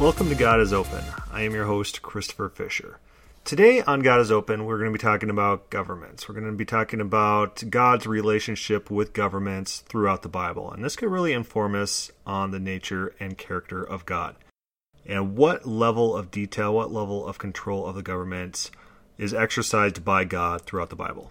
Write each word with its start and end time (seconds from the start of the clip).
Welcome 0.00 0.30
to 0.30 0.34
God 0.34 0.60
is 0.60 0.72
Open. 0.72 1.04
I 1.30 1.42
am 1.42 1.52
your 1.52 1.66
host, 1.66 2.00
Christopher 2.00 2.48
Fisher. 2.48 2.98
Today 3.44 3.82
on 3.82 4.00
God 4.00 4.18
is 4.22 4.32
Open, 4.32 4.64
we're 4.64 4.78
going 4.78 4.90
to 4.90 4.98
be 4.98 5.02
talking 5.02 5.28
about 5.28 5.68
governments. 5.68 6.26
We're 6.26 6.36
going 6.36 6.46
to 6.50 6.56
be 6.56 6.64
talking 6.64 7.02
about 7.02 7.62
God's 7.68 8.06
relationship 8.06 8.90
with 8.90 9.12
governments 9.12 9.80
throughout 9.80 10.22
the 10.22 10.30
Bible. 10.30 10.72
And 10.72 10.82
this 10.82 10.96
could 10.96 11.10
really 11.10 11.34
inform 11.34 11.74
us 11.74 12.10
on 12.24 12.50
the 12.50 12.58
nature 12.58 13.14
and 13.20 13.36
character 13.36 13.84
of 13.84 14.06
God. 14.06 14.36
And 15.04 15.36
what 15.36 15.68
level 15.68 16.16
of 16.16 16.30
detail, 16.30 16.72
what 16.72 16.90
level 16.90 17.26
of 17.26 17.36
control 17.36 17.84
of 17.84 17.94
the 17.94 18.02
government 18.02 18.70
is 19.18 19.34
exercised 19.34 20.02
by 20.02 20.24
God 20.24 20.62
throughout 20.62 20.88
the 20.88 20.96
Bible. 20.96 21.30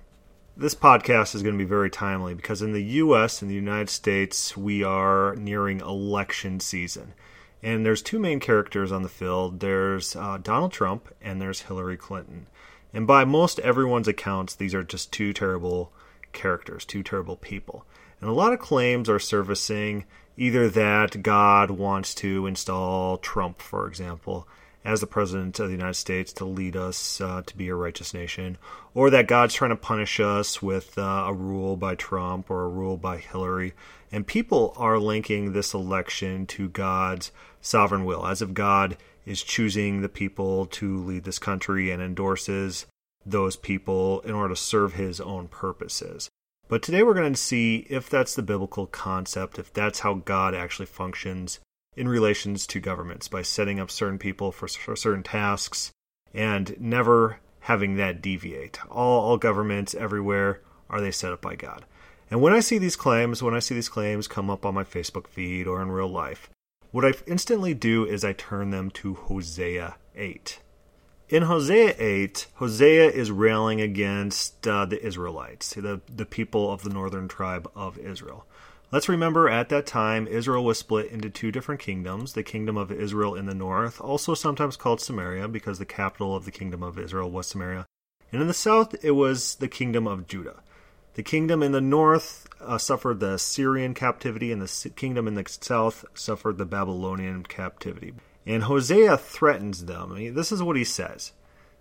This 0.55 0.75
podcast 0.75 1.33
is 1.33 1.41
going 1.41 1.55
to 1.55 1.63
be 1.63 1.67
very 1.67 1.89
timely 1.89 2.35
because 2.35 2.61
in 2.61 2.73
the 2.73 2.83
U.S. 2.83 3.41
and 3.41 3.49
the 3.49 3.55
United 3.55 3.89
States, 3.89 4.55
we 4.55 4.83
are 4.83 5.35
nearing 5.37 5.79
election 5.79 6.59
season. 6.59 7.15
And 7.61 7.85
there's 7.85 8.01
two 8.01 8.19
main 8.19 8.39
characters 8.39 8.91
on 8.91 9.03
the 9.03 9.09
field 9.09 9.59
there's 9.59 10.15
uh, 10.15 10.39
Donald 10.41 10.71
Trump 10.71 11.13
and 11.21 11.41
there's 11.41 11.63
Hillary 11.63 11.97
Clinton. 11.97 12.47
And 12.93 13.05
by 13.05 13.25
most 13.25 13.59
everyone's 13.59 14.07
accounts, 14.07 14.55
these 14.55 14.73
are 14.73 14.83
just 14.83 15.11
two 15.11 15.33
terrible 15.33 15.91
characters, 16.33 16.85
two 16.85 17.03
terrible 17.03 17.35
people. 17.35 17.85
And 18.21 18.29
a 18.29 18.33
lot 18.33 18.53
of 18.53 18.59
claims 18.59 19.09
are 19.09 19.19
surfacing 19.19 20.05
either 20.37 20.69
that 20.69 21.21
God 21.21 21.71
wants 21.71 22.15
to 22.15 22.47
install 22.47 23.17
Trump, 23.17 23.61
for 23.61 23.87
example, 23.87 24.47
as 24.85 25.01
the 25.01 25.07
president 25.07 25.59
of 25.59 25.67
the 25.67 25.75
United 25.75 25.95
States 25.95 26.31
to 26.33 26.45
lead 26.45 26.75
us 26.75 27.19
uh, 27.19 27.41
to 27.45 27.57
be 27.57 27.67
a 27.67 27.75
righteous 27.75 28.13
nation, 28.13 28.57
or 28.93 29.09
that 29.09 29.27
God's 29.27 29.53
trying 29.53 29.71
to 29.71 29.75
punish 29.75 30.19
us 30.19 30.61
with 30.61 30.97
uh, 30.97 31.25
a 31.27 31.33
rule 31.33 31.75
by 31.75 31.95
Trump 31.95 32.49
or 32.49 32.63
a 32.63 32.69
rule 32.69 32.97
by 32.97 33.17
Hillary. 33.17 33.73
And 34.11 34.25
people 34.25 34.73
are 34.77 34.97
linking 34.97 35.51
this 35.51 35.73
election 35.73 36.45
to 36.47 36.69
God's 36.69 37.31
sovereign 37.61 38.05
will, 38.05 38.25
as 38.25 38.41
if 38.41 38.53
God 38.53 38.97
is 39.25 39.43
choosing 39.43 40.01
the 40.01 40.09
people 40.09 40.65
to 40.65 40.97
lead 40.97 41.23
this 41.23 41.39
country 41.39 41.91
and 41.91 42.01
endorses 42.01 42.87
those 43.25 43.55
people 43.55 44.21
in 44.21 44.31
order 44.31 44.55
to 44.55 44.59
serve 44.59 44.93
his 44.93 45.19
own 45.19 45.47
purposes. 45.47 46.29
But 46.67 46.81
today 46.81 47.03
we're 47.03 47.13
going 47.13 47.33
to 47.33 47.39
see 47.39 47.85
if 47.89 48.09
that's 48.09 48.35
the 48.35 48.41
biblical 48.41 48.87
concept, 48.87 49.59
if 49.59 49.73
that's 49.73 49.99
how 49.99 50.15
God 50.15 50.55
actually 50.55 50.85
functions 50.85 51.59
in 51.99 52.07
relations 52.07 52.65
to 52.65 52.79
governments 52.79 53.27
by 53.27 53.41
setting 53.41 53.77
up 53.77 53.91
certain 53.91 54.17
people 54.17 54.53
for, 54.53 54.69
for 54.69 54.95
certain 54.95 55.21
tasks 55.21 55.91
and 56.33 56.79
never 56.79 57.39
having 57.61 57.97
that 57.97 58.21
deviate. 58.21 58.79
All, 58.89 59.19
all 59.19 59.37
governments 59.37 59.93
everywhere 59.93 60.61
are 60.89 61.01
they 61.01 61.11
set 61.11 61.33
up 61.33 61.41
by 61.41 61.55
God. 61.55 61.83
And 62.31 62.41
when 62.41 62.53
I 62.53 62.61
see 62.61 62.77
these 62.77 62.95
claims, 62.95 63.43
when 63.43 63.53
I 63.53 63.59
see 63.59 63.75
these 63.75 63.89
claims 63.89 64.29
come 64.29 64.49
up 64.49 64.65
on 64.65 64.73
my 64.73 64.85
Facebook 64.85 65.27
feed 65.27 65.67
or 65.67 65.81
in 65.81 65.91
real 65.91 66.07
life, 66.07 66.49
what 66.91 67.03
I 67.03 67.11
instantly 67.27 67.73
do 67.73 68.05
is 68.05 68.23
I 68.23 68.31
turn 68.31 68.69
them 68.69 68.91
to 68.91 69.15
Hosea 69.15 69.97
8. 70.15 70.59
In 71.27 71.43
Hosea 71.43 71.95
8, 71.99 72.47
Hosea 72.55 73.09
is 73.09 73.29
railing 73.29 73.81
against 73.81 74.65
uh, 74.65 74.85
the 74.85 75.05
Israelites, 75.05 75.73
the, 75.73 75.99
the 76.07 76.25
people 76.25 76.71
of 76.71 76.83
the 76.83 76.89
northern 76.89 77.27
tribe 77.27 77.69
of 77.75 77.97
Israel. 77.97 78.45
Let's 78.91 79.07
remember 79.07 79.47
at 79.47 79.69
that 79.69 79.85
time, 79.85 80.25
Israel 80.25 80.65
was 80.65 80.79
split 80.79 81.11
into 81.11 81.29
two 81.29 81.51
different 81.51 81.79
kingdoms 81.79 82.33
the 82.33 82.41
kingdom 82.41 82.75
of 82.75 82.91
Israel 82.91 83.35
in 83.35 83.45
the 83.45 83.53
north, 83.53 84.01
also 84.01 84.33
sometimes 84.33 84.77
called 84.77 84.99
Samaria 84.99 85.47
because 85.47 85.77
the 85.77 85.85
capital 85.85 86.35
of 86.35 86.45
the 86.45 86.51
kingdom 86.51 86.81
of 86.81 86.97
Israel 86.97 87.29
was 87.29 87.45
Samaria. 87.45 87.85
And 88.31 88.41
in 88.41 88.47
the 88.47 88.53
south, 88.53 88.95
it 89.03 89.11
was 89.11 89.55
the 89.55 89.67
kingdom 89.67 90.07
of 90.07 90.27
Judah. 90.27 90.63
The 91.13 91.23
kingdom 91.23 91.61
in 91.61 91.71
the 91.71 91.81
north 91.81 92.47
uh, 92.61 92.79
suffered 92.79 93.19
the 93.19 93.37
Syrian 93.37 93.93
captivity, 93.93 94.51
and 94.51 94.61
the 94.61 94.89
kingdom 94.95 95.27
in 95.27 95.35
the 95.35 95.45
south 95.47 96.05
suffered 96.15 96.57
the 96.57 96.65
Babylonian 96.65 97.43
captivity. 97.43 98.13
And 98.45 98.63
Hosea 98.63 99.17
threatens 99.17 99.85
them. 99.85 100.11
I 100.11 100.15
mean, 100.15 100.33
this 100.33 100.51
is 100.51 100.63
what 100.63 100.77
he 100.77 100.83
says 100.83 101.33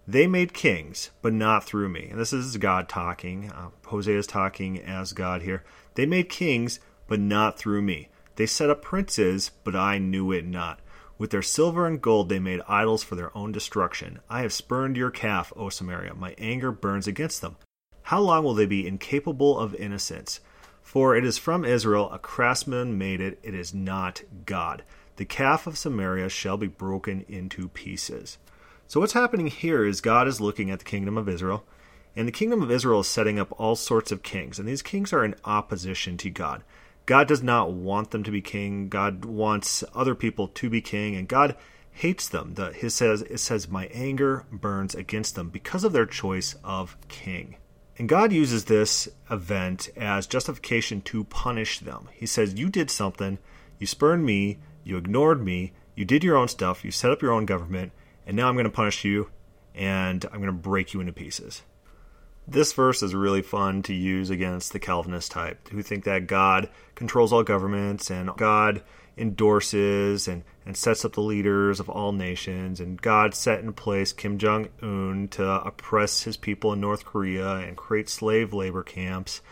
They 0.06 0.26
made 0.26 0.52
kings, 0.52 1.10
but 1.22 1.32
not 1.32 1.64
through 1.64 1.88
me. 1.88 2.08
And 2.10 2.20
this 2.20 2.34
is 2.34 2.56
God 2.58 2.88
talking. 2.88 3.50
Uh, 3.50 3.70
Hosea 3.86 4.18
is 4.18 4.26
talking 4.26 4.78
as 4.78 5.14
God 5.14 5.42
here. 5.42 5.64
They 5.94 6.04
made 6.04 6.28
kings, 6.28 6.80
but 7.08 7.18
not 7.18 7.58
through 7.58 7.82
me. 7.82 8.08
They 8.36 8.46
set 8.46 8.70
up 8.70 8.82
princes, 8.82 9.50
but 9.64 9.74
I 9.74 9.98
knew 9.98 10.30
it 10.30 10.46
not. 10.46 10.78
With 11.18 11.30
their 11.30 11.42
silver 11.42 11.84
and 11.84 12.00
gold 12.00 12.28
they 12.28 12.38
made 12.38 12.60
idols 12.68 13.02
for 13.02 13.16
their 13.16 13.36
own 13.36 13.50
destruction. 13.50 14.20
I 14.30 14.42
have 14.42 14.52
spurned 14.52 14.96
your 14.96 15.10
calf, 15.10 15.52
O 15.56 15.68
Samaria. 15.68 16.14
My 16.14 16.36
anger 16.38 16.70
burns 16.70 17.08
against 17.08 17.40
them. 17.40 17.56
How 18.02 18.20
long 18.20 18.44
will 18.44 18.54
they 18.54 18.66
be 18.66 18.86
incapable 18.86 19.58
of 19.58 19.74
innocence? 19.74 20.38
For 20.80 21.16
it 21.16 21.24
is 21.24 21.36
from 21.36 21.64
Israel 21.64 22.10
a 22.12 22.18
craftsman 22.18 22.96
made 22.96 23.20
it, 23.20 23.40
it 23.42 23.54
is 23.54 23.74
not 23.74 24.22
God. 24.46 24.84
The 25.16 25.24
calf 25.24 25.66
of 25.66 25.76
Samaria 25.76 26.28
shall 26.28 26.56
be 26.56 26.68
broken 26.68 27.24
into 27.28 27.68
pieces. 27.68 28.38
So, 28.86 29.00
what's 29.00 29.12
happening 29.12 29.48
here 29.48 29.84
is 29.84 30.00
God 30.00 30.28
is 30.28 30.40
looking 30.40 30.70
at 30.70 30.78
the 30.78 30.84
kingdom 30.84 31.18
of 31.18 31.28
Israel, 31.28 31.64
and 32.16 32.26
the 32.26 32.32
kingdom 32.32 32.62
of 32.62 32.70
Israel 32.70 33.00
is 33.00 33.08
setting 33.08 33.38
up 33.38 33.52
all 33.60 33.76
sorts 33.76 34.10
of 34.12 34.22
kings, 34.22 34.58
and 34.58 34.66
these 34.66 34.80
kings 34.80 35.12
are 35.12 35.24
in 35.24 35.34
opposition 35.44 36.16
to 36.18 36.30
God. 36.30 36.62
God 37.08 37.26
does 37.26 37.42
not 37.42 37.72
want 37.72 38.10
them 38.10 38.22
to 38.24 38.30
be 38.30 38.42
king. 38.42 38.90
God 38.90 39.24
wants 39.24 39.82
other 39.94 40.14
people 40.14 40.46
to 40.48 40.68
be 40.68 40.82
king, 40.82 41.16
and 41.16 41.26
God 41.26 41.56
hates 41.90 42.28
them. 42.28 42.52
The, 42.52 42.70
his 42.70 42.94
says, 42.94 43.22
it 43.22 43.38
says, 43.38 43.66
My 43.66 43.86
anger 43.86 44.44
burns 44.52 44.94
against 44.94 45.34
them 45.34 45.48
because 45.48 45.84
of 45.84 45.94
their 45.94 46.04
choice 46.04 46.56
of 46.62 46.98
king. 47.08 47.56
And 47.96 48.10
God 48.10 48.30
uses 48.30 48.66
this 48.66 49.08
event 49.30 49.88
as 49.96 50.26
justification 50.26 51.00
to 51.00 51.24
punish 51.24 51.78
them. 51.78 52.10
He 52.12 52.26
says, 52.26 52.60
You 52.60 52.68
did 52.68 52.90
something, 52.90 53.38
you 53.78 53.86
spurned 53.86 54.26
me, 54.26 54.58
you 54.84 54.98
ignored 54.98 55.42
me, 55.42 55.72
you 55.94 56.04
did 56.04 56.22
your 56.22 56.36
own 56.36 56.48
stuff, 56.48 56.84
you 56.84 56.90
set 56.90 57.10
up 57.10 57.22
your 57.22 57.32
own 57.32 57.46
government, 57.46 57.92
and 58.26 58.36
now 58.36 58.50
I'm 58.50 58.54
going 58.54 58.64
to 58.64 58.70
punish 58.70 59.02
you 59.06 59.30
and 59.74 60.26
I'm 60.26 60.42
going 60.42 60.46
to 60.46 60.52
break 60.52 60.92
you 60.92 61.00
into 61.00 61.14
pieces. 61.14 61.62
This 62.50 62.72
verse 62.72 63.02
is 63.02 63.14
really 63.14 63.42
fun 63.42 63.82
to 63.82 63.94
use 63.94 64.30
against 64.30 64.72
the 64.72 64.78
Calvinist 64.78 65.30
type 65.30 65.68
who 65.68 65.82
think 65.82 66.04
that 66.04 66.26
God 66.26 66.70
controls 66.94 67.30
all 67.30 67.42
governments 67.42 68.10
and 68.10 68.34
God 68.38 68.82
endorses 69.18 70.26
and, 70.26 70.44
and 70.64 70.74
sets 70.74 71.04
up 71.04 71.12
the 71.12 71.20
leaders 71.20 71.78
of 71.78 71.90
all 71.90 72.12
nations. 72.12 72.80
And 72.80 73.02
God 73.02 73.34
set 73.34 73.60
in 73.60 73.74
place 73.74 74.14
Kim 74.14 74.38
Jong 74.38 74.68
un 74.80 75.28
to 75.32 75.46
oppress 75.46 76.22
his 76.22 76.38
people 76.38 76.72
in 76.72 76.80
North 76.80 77.04
Korea 77.04 77.56
and 77.56 77.76
create 77.76 78.08
slave 78.08 78.54
labor 78.54 78.82
camps. 78.82 79.42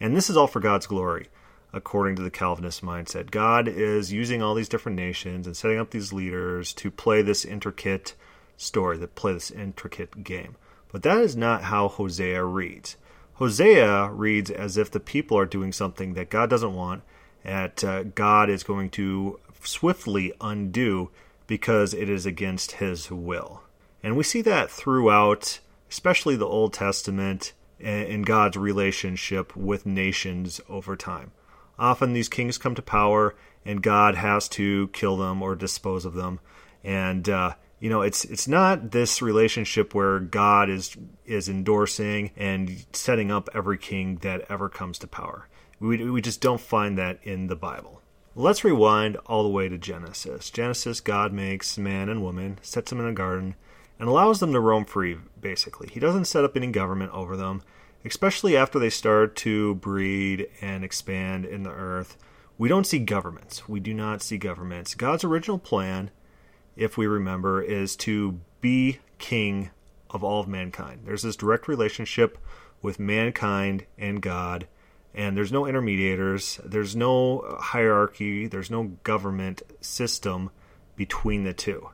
And 0.00 0.16
this 0.16 0.30
is 0.30 0.36
all 0.38 0.46
for 0.46 0.60
God's 0.60 0.86
glory, 0.86 1.26
according 1.74 2.16
to 2.16 2.22
the 2.22 2.30
Calvinist 2.30 2.82
mindset. 2.82 3.30
God 3.30 3.68
is 3.68 4.14
using 4.14 4.40
all 4.40 4.54
these 4.54 4.70
different 4.70 4.96
nations 4.96 5.46
and 5.46 5.54
setting 5.54 5.78
up 5.78 5.90
these 5.90 6.10
leaders 6.10 6.72
to 6.74 6.90
play 6.90 7.20
this 7.20 7.44
intricate 7.44 8.14
story, 8.56 8.98
to 8.98 9.06
play 9.06 9.34
this 9.34 9.50
intricate 9.50 10.24
game. 10.24 10.56
But 10.92 11.02
that 11.02 11.18
is 11.18 11.36
not 11.36 11.64
how 11.64 11.88
Hosea 11.88 12.44
reads. 12.44 12.96
Hosea 13.34 14.10
reads 14.10 14.50
as 14.50 14.76
if 14.76 14.90
the 14.90 15.00
people 15.00 15.38
are 15.38 15.46
doing 15.46 15.72
something 15.72 16.14
that 16.14 16.30
God 16.30 16.48
doesn't 16.48 16.74
want 16.74 17.02
that 17.46 17.84
uh, 17.84 18.02
God 18.02 18.50
is 18.50 18.64
going 18.64 18.90
to 18.90 19.38
swiftly 19.62 20.32
undo 20.40 21.10
because 21.46 21.94
it 21.94 22.10
is 22.10 22.26
against 22.26 22.72
his 22.72 23.10
will. 23.10 23.62
And 24.02 24.16
we 24.16 24.24
see 24.24 24.42
that 24.42 24.68
throughout, 24.68 25.60
especially 25.88 26.34
the 26.34 26.46
Old 26.46 26.72
Testament, 26.72 27.52
in 27.78 28.22
God's 28.22 28.56
relationship 28.56 29.54
with 29.54 29.86
nations 29.86 30.60
over 30.68 30.96
time. 30.96 31.30
Often 31.78 32.14
these 32.14 32.28
kings 32.28 32.58
come 32.58 32.74
to 32.74 32.82
power 32.82 33.34
and 33.64 33.82
God 33.82 34.14
has 34.14 34.48
to 34.50 34.88
kill 34.88 35.16
them 35.16 35.42
or 35.42 35.54
dispose 35.54 36.04
of 36.04 36.14
them. 36.14 36.40
And 36.82 37.28
uh, 37.28 37.54
you 37.78 37.90
know, 37.90 38.02
it's 38.02 38.24
it's 38.24 38.48
not 38.48 38.90
this 38.90 39.20
relationship 39.20 39.94
where 39.94 40.18
God 40.18 40.70
is 40.70 40.96
is 41.24 41.48
endorsing 41.48 42.30
and 42.36 42.86
setting 42.92 43.30
up 43.30 43.48
every 43.54 43.78
king 43.78 44.16
that 44.22 44.46
ever 44.48 44.68
comes 44.68 44.98
to 45.00 45.06
power. 45.06 45.48
We, 45.78 46.08
we 46.08 46.22
just 46.22 46.40
don't 46.40 46.60
find 46.60 46.96
that 46.96 47.18
in 47.22 47.48
the 47.48 47.56
Bible. 47.56 48.00
Let's 48.34 48.64
rewind 48.64 49.16
all 49.26 49.42
the 49.42 49.50
way 49.50 49.68
to 49.68 49.78
Genesis. 49.78 50.50
Genesis, 50.50 51.00
God 51.00 51.32
makes 51.32 51.76
man 51.78 52.08
and 52.08 52.22
woman, 52.22 52.58
sets 52.62 52.90
them 52.90 53.00
in 53.00 53.06
a 53.06 53.12
garden, 53.12 53.56
and 53.98 54.08
allows 54.08 54.40
them 54.40 54.52
to 54.52 54.60
roam 54.60 54.84
free, 54.84 55.18
basically. 55.40 55.88
He 55.88 56.00
doesn't 56.00 56.26
set 56.26 56.44
up 56.44 56.56
any 56.56 56.66
government 56.68 57.12
over 57.12 57.36
them, 57.36 57.62
especially 58.04 58.56
after 58.56 58.78
they 58.78 58.90
start 58.90 59.36
to 59.36 59.74
breed 59.76 60.48
and 60.60 60.84
expand 60.84 61.44
in 61.44 61.62
the 61.62 61.70
earth. 61.70 62.16
We 62.58 62.68
don't 62.68 62.86
see 62.86 62.98
governments. 62.98 63.68
We 63.68 63.80
do 63.80 63.92
not 63.92 64.22
see 64.22 64.38
governments. 64.38 64.94
God's 64.94 65.24
original 65.24 65.58
plan, 65.58 66.10
if 66.76 66.96
we 66.96 67.06
remember, 67.06 67.62
is 67.62 67.96
to 67.96 68.40
be 68.60 68.98
king 69.18 69.70
of 70.10 70.22
all 70.22 70.40
of 70.40 70.48
mankind. 70.48 71.02
There's 71.04 71.22
this 71.22 71.36
direct 71.36 71.68
relationship 71.68 72.38
with 72.82 73.00
mankind 73.00 73.86
and 73.98 74.20
God 74.20 74.66
and 75.16 75.34
there's 75.34 75.50
no 75.50 75.64
intermediators, 75.64 76.60
there's 76.62 76.94
no 76.94 77.56
hierarchy, 77.58 78.46
there's 78.46 78.70
no 78.70 78.98
government 79.02 79.62
system 79.80 80.50
between 80.94 81.44
the 81.44 81.54
two. 81.54 81.88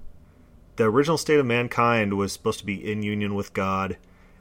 The 0.75 0.84
original 0.84 1.17
state 1.17 1.38
of 1.38 1.46
mankind 1.46 2.14
was 2.14 2.32
supposed 2.32 2.58
to 2.58 2.67
be 2.67 2.90
in 2.90 3.05
union 3.05 3.37
with 3.37 3.55
God, 3.55 3.96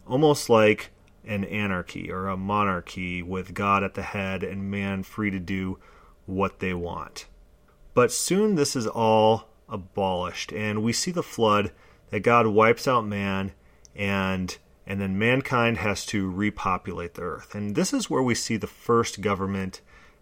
almost 0.07 0.49
like 0.49 0.89
an 1.23 1.43
anarchy 1.43 2.11
or 2.11 2.27
a 2.27 2.35
monarchy 2.35 3.21
with 3.21 3.53
God 3.53 3.83
at 3.83 3.93
the 3.93 4.01
head 4.01 4.43
and 4.43 4.71
man 4.71 5.03
free 5.03 5.29
to 5.29 5.39
do 5.39 5.77
what 6.25 6.59
they 6.59 6.73
want. 6.73 7.27
But 7.93 8.11
soon 8.11 8.55
this 8.55 8.75
is 8.75 8.87
all 8.87 9.47
abolished. 9.71 10.51
And 10.51 10.83
we 10.83 10.93
see 10.93 11.11
the 11.11 11.23
flood 11.23 11.71
that 12.09 12.19
God 12.19 12.47
wipes 12.47 12.87
out 12.87 13.05
man 13.05 13.53
and 13.95 14.57
and 14.85 14.99
then 14.99 15.17
mankind 15.17 15.77
has 15.77 16.05
to 16.07 16.29
repopulate 16.29 17.13
the 17.13 17.21
earth. 17.21 17.55
And 17.55 17.75
this 17.75 17.93
is 17.93 18.09
where 18.09 18.21
we 18.21 18.35
see 18.35 18.57
the 18.57 18.67
first 18.67 19.21
government 19.21 19.79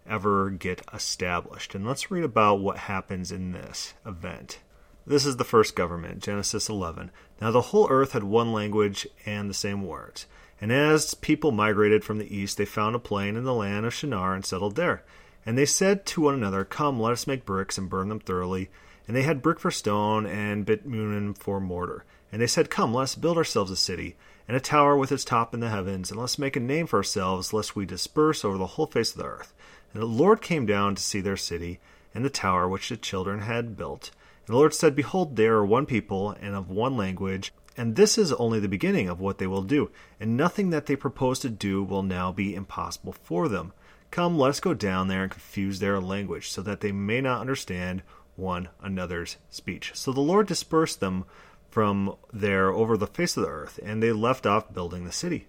ever 0.07 0.49
get 0.49 0.81
established. 0.93 1.73
And 1.73 1.87
let's 1.87 2.11
read 2.11 2.23
about 2.23 2.59
what 2.59 2.77
happens 2.77 3.31
in 3.31 3.51
this 3.51 3.93
event. 4.05 4.59
This 5.07 5.25
is 5.25 5.37
the 5.37 5.43
first 5.43 5.75
government, 5.75 6.21
Genesis 6.21 6.69
11. 6.69 7.09
Now 7.41 7.51
the 7.51 7.61
whole 7.61 7.87
earth 7.89 8.11
had 8.11 8.23
one 8.23 8.51
language 8.53 9.07
and 9.25 9.49
the 9.49 9.55
same 9.55 9.85
words. 9.85 10.27
And 10.61 10.71
as 10.71 11.13
people 11.13 11.51
migrated 11.51 12.03
from 12.03 12.17
the 12.17 12.35
east, 12.35 12.57
they 12.57 12.65
found 12.65 12.95
a 12.95 12.99
plain 12.99 13.35
in 13.35 13.45
the 13.45 13.53
land 13.53 13.85
of 13.85 13.93
Shinar 13.93 14.35
and 14.35 14.45
settled 14.45 14.75
there. 14.75 15.03
And 15.45 15.57
they 15.57 15.65
said 15.65 16.05
to 16.07 16.21
one 16.21 16.33
another, 16.33 16.65
Come, 16.65 16.99
let 16.99 17.13
us 17.13 17.27
make 17.27 17.45
bricks 17.45 17.77
and 17.77 17.89
burn 17.89 18.09
them 18.09 18.19
thoroughly. 18.19 18.69
And 19.09 19.15
they 19.15 19.23
had 19.23 19.41
brick 19.41 19.59
for 19.59 19.71
stone 19.71 20.27
and 20.27 20.67
bitumen 20.67 21.33
for 21.33 21.59
mortar. 21.59 22.05
And 22.31 22.39
they 22.39 22.45
said, 22.45 22.69
Come, 22.69 22.93
let 22.93 23.05
us 23.05 23.15
build 23.15 23.37
ourselves 23.37 23.71
a 23.71 23.75
city, 23.75 24.15
and 24.47 24.55
a 24.55 24.59
tower 24.59 24.95
with 24.95 25.11
its 25.11 25.25
top 25.25 25.51
in 25.51 25.61
the 25.61 25.69
heavens, 25.71 26.11
and 26.11 26.19
let 26.19 26.25
us 26.25 26.37
make 26.37 26.55
a 26.55 26.59
name 26.59 26.85
for 26.85 26.97
ourselves, 26.97 27.51
lest 27.51 27.75
we 27.75 27.87
disperse 27.87 28.45
over 28.45 28.59
the 28.59 28.67
whole 28.67 28.85
face 28.85 29.13
of 29.13 29.17
the 29.17 29.25
earth. 29.25 29.51
And 29.93 30.03
the 30.03 30.05
Lord 30.05 30.43
came 30.43 30.67
down 30.67 30.93
to 30.93 31.01
see 31.01 31.21
their 31.21 31.37
city, 31.37 31.79
and 32.13 32.23
the 32.23 32.29
tower 32.29 32.69
which 32.69 32.89
the 32.89 32.97
children 32.97 33.39
had 33.39 33.75
built. 33.75 34.11
And 34.45 34.53
the 34.53 34.57
Lord 34.57 34.75
said, 34.75 34.95
Behold, 34.95 35.37
they 35.37 35.47
are 35.47 35.65
one 35.65 35.87
people, 35.87 36.35
and 36.39 36.53
of 36.53 36.69
one 36.69 36.95
language, 36.95 37.51
and 37.75 37.95
this 37.95 38.15
is 38.15 38.31
only 38.33 38.59
the 38.59 38.67
beginning 38.67 39.09
of 39.09 39.19
what 39.19 39.39
they 39.39 39.47
will 39.47 39.63
do, 39.63 39.89
and 40.19 40.37
nothing 40.37 40.69
that 40.69 40.85
they 40.85 40.95
propose 40.95 41.39
to 41.39 41.49
do 41.49 41.81
will 41.81 42.03
now 42.03 42.31
be 42.31 42.53
impossible 42.53 43.13
for 43.13 43.47
them. 43.47 43.73
Come, 44.11 44.37
let 44.37 44.49
us 44.49 44.59
go 44.59 44.75
down 44.75 45.07
there 45.07 45.23
and 45.23 45.31
confuse 45.31 45.79
their 45.79 45.99
language, 45.99 46.51
so 46.51 46.61
that 46.61 46.81
they 46.81 46.91
may 46.91 47.21
not 47.21 47.41
understand 47.41 48.03
one 48.39 48.69
another's 48.81 49.37
speech. 49.49 49.91
So 49.93 50.11
the 50.11 50.21
Lord 50.21 50.47
dispersed 50.47 50.99
them 50.99 51.25
from 51.69 52.15
there 52.33 52.69
over 52.71 52.97
the 52.97 53.07
face 53.07 53.37
of 53.37 53.43
the 53.43 53.49
earth, 53.49 53.79
and 53.83 54.01
they 54.01 54.11
left 54.11 54.45
off 54.45 54.73
building 54.73 55.05
the 55.05 55.11
city. 55.11 55.47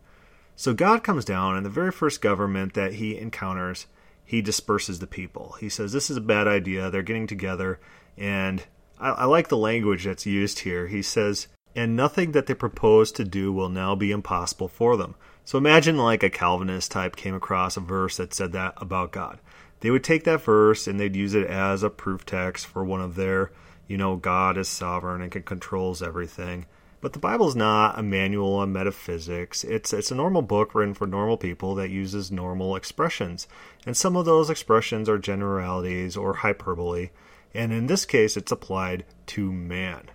So 0.56 0.74
God 0.74 1.02
comes 1.02 1.24
down, 1.24 1.56
and 1.56 1.64
the 1.64 1.70
very 1.70 1.92
first 1.92 2.20
government 2.20 2.74
that 2.74 2.94
he 2.94 3.16
encounters, 3.16 3.86
he 4.24 4.42
disperses 4.42 4.98
the 4.98 5.06
people. 5.06 5.56
He 5.60 5.68
says, 5.68 5.92
This 5.92 6.10
is 6.10 6.18
a 6.18 6.22
bad 6.22 6.46
idea. 6.46 6.90
They're 6.90 7.02
getting 7.02 7.26
together. 7.26 7.80
And 8.18 8.64
I, 8.98 9.10
I 9.10 9.24
like 9.24 9.48
the 9.48 9.56
language 9.56 10.04
that's 10.04 10.26
used 10.26 10.60
here. 10.60 10.88
He 10.88 11.00
says, 11.00 11.48
and 11.74 11.94
nothing 11.94 12.32
that 12.32 12.46
they 12.46 12.54
propose 12.54 13.12
to 13.12 13.24
do 13.24 13.52
will 13.52 13.68
now 13.68 13.94
be 13.94 14.10
impossible 14.10 14.68
for 14.68 14.96
them. 14.96 15.14
So 15.44 15.58
imagine 15.58 15.96
like 15.96 16.22
a 16.22 16.30
Calvinist 16.30 16.90
type 16.90 17.16
came 17.16 17.34
across 17.34 17.76
a 17.76 17.80
verse 17.80 18.16
that 18.16 18.34
said 18.34 18.52
that 18.52 18.74
about 18.76 19.12
God. 19.12 19.38
They 19.80 19.90
would 19.90 20.04
take 20.04 20.24
that 20.24 20.42
verse 20.42 20.86
and 20.86 21.00
they'd 21.00 21.16
use 21.16 21.34
it 21.34 21.46
as 21.46 21.82
a 21.82 21.90
proof 21.90 22.24
text 22.26 22.66
for 22.66 22.84
one 22.84 23.00
of 23.00 23.14
their, 23.14 23.50
you 23.86 23.96
know, 23.96 24.16
God 24.16 24.56
is 24.56 24.68
sovereign 24.68 25.22
and 25.22 25.44
controls 25.44 26.02
everything. 26.02 26.66
But 27.00 27.14
the 27.14 27.18
Bible 27.18 27.48
is 27.48 27.56
not 27.56 27.98
a 27.98 28.02
manual 28.02 28.56
on 28.56 28.74
metaphysics. 28.74 29.64
It's 29.64 29.94
it's 29.94 30.10
a 30.10 30.14
normal 30.14 30.42
book 30.42 30.74
written 30.74 30.92
for 30.92 31.06
normal 31.06 31.38
people 31.38 31.74
that 31.76 31.88
uses 31.88 32.30
normal 32.30 32.76
expressions. 32.76 33.48
And 33.86 33.96
some 33.96 34.16
of 34.16 34.26
those 34.26 34.50
expressions 34.50 35.08
are 35.08 35.18
generalities 35.18 36.14
or 36.14 36.34
hyperbole. 36.34 37.08
And 37.54 37.72
in 37.72 37.86
this 37.86 38.04
case 38.04 38.36
it's 38.36 38.52
applied 38.52 39.06
to 39.28 39.50
man. 39.50 40.10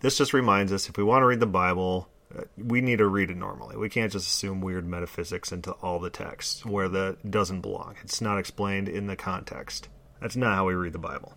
This 0.00 0.18
just 0.18 0.32
reminds 0.32 0.72
us 0.72 0.88
if 0.88 0.96
we 0.96 1.02
want 1.02 1.22
to 1.22 1.26
read 1.26 1.40
the 1.40 1.46
Bible, 1.46 2.08
we 2.56 2.80
need 2.80 2.98
to 2.98 3.06
read 3.06 3.30
it 3.30 3.36
normally. 3.36 3.76
We 3.76 3.88
can't 3.88 4.12
just 4.12 4.28
assume 4.28 4.60
weird 4.60 4.86
metaphysics 4.86 5.52
into 5.52 5.72
all 5.72 5.98
the 5.98 6.10
texts 6.10 6.64
where 6.64 6.88
that 6.88 7.30
doesn't 7.30 7.60
belong. 7.60 7.96
It's 8.02 8.20
not 8.20 8.38
explained 8.38 8.88
in 8.88 9.06
the 9.06 9.16
context. 9.16 9.88
That's 10.20 10.36
not 10.36 10.54
how 10.54 10.66
we 10.66 10.74
read 10.74 10.92
the 10.92 10.98
Bible. 10.98 11.34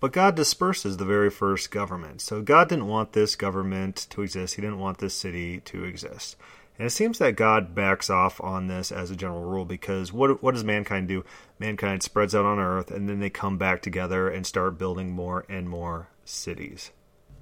But 0.00 0.12
God 0.12 0.34
disperses 0.34 0.96
the 0.96 1.04
very 1.04 1.30
first 1.30 1.70
government. 1.70 2.20
So 2.20 2.42
God 2.42 2.68
didn't 2.68 2.88
want 2.88 3.12
this 3.12 3.36
government 3.36 4.06
to 4.10 4.22
exist. 4.22 4.54
He 4.54 4.62
didn't 4.62 4.78
want 4.78 4.98
this 4.98 5.14
city 5.14 5.60
to 5.60 5.84
exist. 5.84 6.36
And 6.78 6.86
it 6.86 6.90
seems 6.90 7.18
that 7.18 7.36
God 7.36 7.74
backs 7.74 8.10
off 8.10 8.40
on 8.40 8.66
this 8.66 8.90
as 8.90 9.10
a 9.10 9.16
general 9.16 9.44
rule 9.44 9.64
because 9.64 10.12
what 10.12 10.42
what 10.42 10.54
does 10.54 10.64
mankind 10.64 11.08
do? 11.08 11.24
Mankind 11.58 12.02
spreads 12.02 12.34
out 12.34 12.44
on 12.44 12.58
earth 12.58 12.90
and 12.90 13.08
then 13.08 13.20
they 13.20 13.30
come 13.30 13.58
back 13.58 13.80
together 13.80 14.28
and 14.28 14.46
start 14.46 14.76
building 14.76 15.10
more 15.10 15.44
and 15.48 15.68
more 15.68 16.08
cities. 16.24 16.90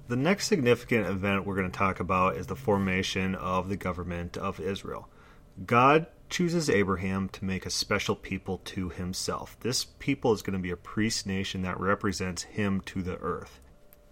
The 0.09 0.15
next 0.17 0.47
significant 0.47 1.07
event 1.07 1.45
we're 1.45 1.55
going 1.55 1.71
to 1.71 1.77
talk 1.77 2.01
about 2.01 2.35
is 2.35 2.47
the 2.47 2.57
formation 2.57 3.35
of 3.35 3.69
the 3.69 3.77
government 3.77 4.35
of 4.35 4.59
Israel. 4.59 5.07
God 5.65 6.07
chooses 6.29 6.69
Abraham 6.69 7.29
to 7.29 7.45
make 7.45 7.65
a 7.65 7.69
special 7.69 8.15
people 8.15 8.57
to 8.65 8.89
himself. 8.89 9.55
This 9.61 9.85
people 9.85 10.33
is 10.33 10.41
going 10.41 10.57
to 10.57 10.61
be 10.61 10.71
a 10.71 10.75
priest 10.75 11.25
nation 11.25 11.61
that 11.61 11.79
represents 11.79 12.43
him 12.43 12.81
to 12.81 13.01
the 13.01 13.17
earth. 13.19 13.61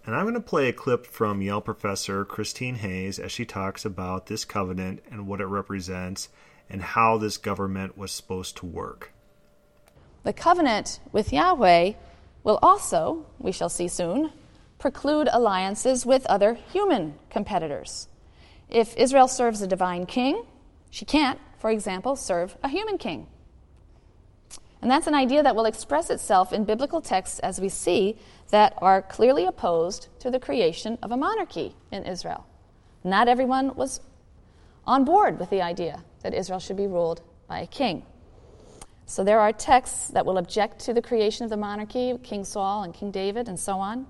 And 0.05 0.15
I'm 0.15 0.23
going 0.23 0.33
to 0.35 0.39
play 0.39 0.69
a 0.69 0.73
clip 0.73 1.05
from 1.05 1.41
Yale 1.41 1.59
professor 1.59 2.23
Christine 2.23 2.75
Hayes 2.75 3.19
as 3.19 3.31
she 3.33 3.43
talks 3.43 3.83
about 3.83 4.27
this 4.27 4.45
covenant 4.45 5.03
and 5.11 5.27
what 5.27 5.41
it 5.41 5.45
represents 5.45 6.29
and 6.69 6.81
how 6.81 7.17
this 7.17 7.37
government 7.37 7.97
was 7.97 8.13
supposed 8.13 8.55
to 8.57 8.65
work. 8.65 9.11
The 10.23 10.31
covenant 10.31 11.01
with 11.11 11.33
Yahweh 11.33 11.93
will 12.43 12.59
also, 12.61 13.25
we 13.39 13.51
shall 13.51 13.69
see 13.69 13.89
soon, 13.89 14.31
preclude 14.81 15.29
alliances 15.31 16.07
with 16.07 16.25
other 16.25 16.55
human 16.55 17.13
competitors. 17.29 18.07
If 18.67 18.97
Israel 18.97 19.27
serves 19.27 19.61
a 19.61 19.67
divine 19.67 20.07
king, 20.07 20.43
she 20.89 21.05
can't, 21.05 21.39
for 21.59 21.69
example, 21.69 22.15
serve 22.15 22.57
a 22.63 22.67
human 22.67 22.97
king. 22.97 23.27
And 24.81 24.89
that's 24.89 25.05
an 25.05 25.13
idea 25.13 25.43
that 25.43 25.55
will 25.55 25.65
express 25.65 26.09
itself 26.09 26.51
in 26.51 26.65
biblical 26.65 26.99
texts 26.99 27.37
as 27.39 27.61
we 27.61 27.69
see 27.69 28.17
that 28.49 28.73
are 28.79 29.03
clearly 29.03 29.45
opposed 29.45 30.07
to 30.19 30.31
the 30.31 30.39
creation 30.39 30.97
of 31.03 31.11
a 31.11 31.17
monarchy 31.17 31.75
in 31.91 32.03
Israel. 32.03 32.47
Not 33.03 33.27
everyone 33.27 33.75
was 33.75 34.01
on 34.87 35.05
board 35.05 35.39
with 35.39 35.51
the 35.51 35.61
idea 35.61 36.03
that 36.23 36.33
Israel 36.33 36.59
should 36.59 36.77
be 36.77 36.87
ruled 36.87 37.21
by 37.47 37.59
a 37.59 37.67
king. 37.67 38.03
So 39.05 39.23
there 39.23 39.39
are 39.39 39.53
texts 39.53 40.07
that 40.07 40.25
will 40.25 40.39
object 40.39 40.79
to 40.85 40.93
the 40.93 41.01
creation 41.03 41.43
of 41.43 41.51
the 41.51 41.57
monarchy, 41.57 42.17
King 42.23 42.43
Saul 42.43 42.81
and 42.81 42.93
King 42.95 43.11
David, 43.11 43.47
and 43.47 43.59
so 43.59 43.77
on. 43.77 44.07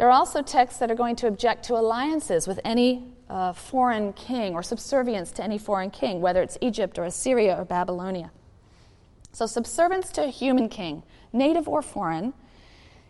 There 0.00 0.08
are 0.08 0.12
also 0.12 0.40
texts 0.40 0.80
that 0.80 0.90
are 0.90 0.94
going 0.94 1.16
to 1.16 1.26
object 1.26 1.66
to 1.66 1.74
alliances 1.74 2.48
with 2.48 2.58
any 2.64 3.04
uh, 3.28 3.52
foreign 3.52 4.14
king 4.14 4.54
or 4.54 4.62
subservience 4.62 5.30
to 5.32 5.44
any 5.44 5.58
foreign 5.58 5.90
king, 5.90 6.22
whether 6.22 6.40
it's 6.40 6.56
Egypt 6.62 6.98
or 6.98 7.04
Assyria 7.04 7.54
or 7.60 7.66
Babylonia. 7.66 8.30
So, 9.32 9.44
subservience 9.44 10.08
to 10.12 10.24
a 10.24 10.28
human 10.28 10.70
king, 10.70 11.02
native 11.34 11.68
or 11.68 11.82
foreign, 11.82 12.32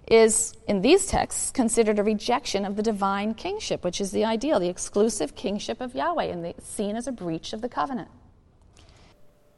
is, 0.09 0.53
in 0.67 0.81
these 0.81 1.07
texts, 1.07 1.53
considered 1.53 2.01
a 2.01 2.03
rejection 2.03 2.65
of 2.65 2.75
the 2.75 2.83
divine 2.83 3.35
kingship, 3.35 3.85
which 3.85 4.01
is 4.01 4.11
the 4.11 4.25
ideal, 4.25 4.59
the 4.59 4.69
exclusive 4.69 5.37
kingship 5.37 5.81
of 5.81 5.95
Yahweh, 5.95 6.25
and 6.25 6.53
seen 6.61 6.97
as 6.97 7.07
a 7.07 7.13
breach 7.13 7.53
of 7.53 7.61
the 7.61 7.69
covenant. 7.69 8.09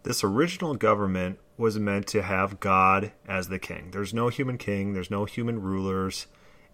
This 0.03 0.23
original 0.23 0.75
government 0.75 1.39
was 1.57 1.79
meant 1.79 2.09
to 2.09 2.21
have 2.21 2.61
God 2.61 3.13
as 3.27 3.49
the 3.49 3.59
king. 3.59 3.89
There's 3.91 4.13
no 4.13 4.29
human 4.29 4.59
king, 4.59 4.93
there's 4.93 5.11
no 5.11 5.25
human 5.25 5.63
rulers. 5.63 6.27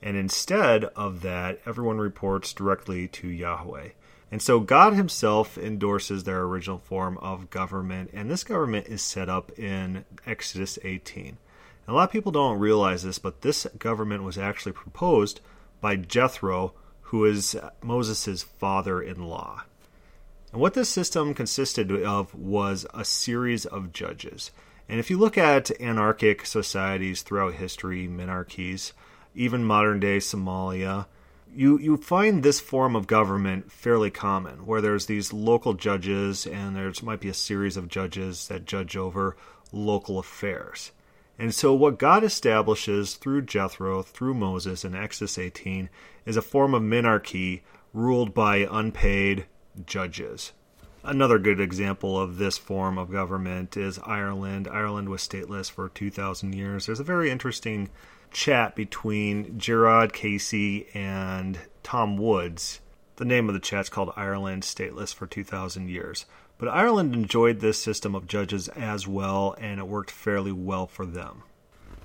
And 0.02 0.16
instead 0.16 0.84
of 0.84 1.22
that, 1.22 1.60
everyone 1.66 1.98
reports 1.98 2.52
directly 2.52 3.08
to 3.08 3.28
Yahweh. 3.28 3.90
And 4.30 4.42
so 4.42 4.60
God 4.60 4.94
Himself 4.94 5.56
endorses 5.56 6.24
their 6.24 6.42
original 6.42 6.78
form 6.78 7.16
of 7.18 7.50
government, 7.50 8.10
and 8.12 8.30
this 8.30 8.44
government 8.44 8.86
is 8.86 9.02
set 9.02 9.28
up 9.28 9.58
in 9.58 10.04
Exodus 10.26 10.78
18. 10.84 11.26
And 11.26 11.36
a 11.88 11.92
lot 11.92 12.04
of 12.04 12.12
people 12.12 12.32
don't 12.32 12.58
realize 12.58 13.02
this, 13.02 13.18
but 13.18 13.40
this 13.40 13.66
government 13.78 14.22
was 14.22 14.36
actually 14.36 14.72
proposed 14.72 15.40
by 15.80 15.96
Jethro, 15.96 16.74
who 17.02 17.24
is 17.24 17.56
Moses' 17.82 18.42
father 18.42 19.00
in 19.00 19.24
law. 19.24 19.64
And 20.52 20.60
what 20.60 20.74
this 20.74 20.90
system 20.90 21.32
consisted 21.32 21.90
of 21.90 22.34
was 22.34 22.86
a 22.92 23.04
series 23.04 23.64
of 23.64 23.92
judges. 23.92 24.50
And 24.88 25.00
if 25.00 25.10
you 25.10 25.18
look 25.18 25.38
at 25.38 25.70
anarchic 25.80 26.44
societies 26.46 27.22
throughout 27.22 27.54
history, 27.54 28.08
monarchies, 28.08 28.92
even 29.34 29.64
modern 29.64 30.00
day 30.00 30.18
Somalia, 30.18 31.06
you, 31.54 31.78
you 31.78 31.96
find 31.96 32.42
this 32.42 32.60
form 32.60 32.94
of 32.94 33.06
government 33.06 33.72
fairly 33.72 34.10
common, 34.10 34.66
where 34.66 34.80
there's 34.80 35.06
these 35.06 35.32
local 35.32 35.74
judges 35.74 36.46
and 36.46 36.76
there 36.76 36.92
might 37.02 37.20
be 37.20 37.28
a 37.28 37.34
series 37.34 37.76
of 37.76 37.88
judges 37.88 38.48
that 38.48 38.64
judge 38.64 38.96
over 38.96 39.36
local 39.72 40.18
affairs. 40.18 40.92
And 41.38 41.54
so, 41.54 41.72
what 41.72 41.98
God 41.98 42.24
establishes 42.24 43.14
through 43.14 43.42
Jethro, 43.42 44.02
through 44.02 44.34
Moses 44.34 44.84
in 44.84 44.94
Exodus 44.94 45.38
18, 45.38 45.88
is 46.26 46.36
a 46.36 46.42
form 46.42 46.74
of 46.74 46.82
monarchy 46.82 47.62
ruled 47.92 48.34
by 48.34 48.66
unpaid 48.70 49.46
judges. 49.86 50.52
Another 51.04 51.38
good 51.38 51.60
example 51.60 52.20
of 52.20 52.38
this 52.38 52.58
form 52.58 52.98
of 52.98 53.12
government 53.12 53.76
is 53.76 54.00
Ireland. 54.04 54.68
Ireland 54.68 55.08
was 55.08 55.26
stateless 55.26 55.70
for 55.70 55.88
2,000 55.88 56.54
years. 56.54 56.86
There's 56.86 57.00
a 57.00 57.04
very 57.04 57.30
interesting 57.30 57.88
chat 58.30 58.74
between 58.74 59.58
Gerard 59.58 60.12
Casey 60.12 60.88
and 60.94 61.58
Tom 61.82 62.16
Woods. 62.16 62.80
The 63.16 63.24
name 63.24 63.48
of 63.48 63.54
the 63.54 63.60
chat's 63.60 63.88
called 63.88 64.12
Ireland 64.16 64.62
Stateless 64.62 65.14
for 65.14 65.26
2,000 65.26 65.88
Years. 65.88 66.26
But 66.58 66.68
Ireland 66.68 67.14
enjoyed 67.14 67.60
this 67.60 67.80
system 67.80 68.14
of 68.14 68.26
judges 68.26 68.68
as 68.68 69.06
well, 69.06 69.54
and 69.58 69.78
it 69.78 69.86
worked 69.86 70.10
fairly 70.10 70.52
well 70.52 70.86
for 70.86 71.06
them. 71.06 71.44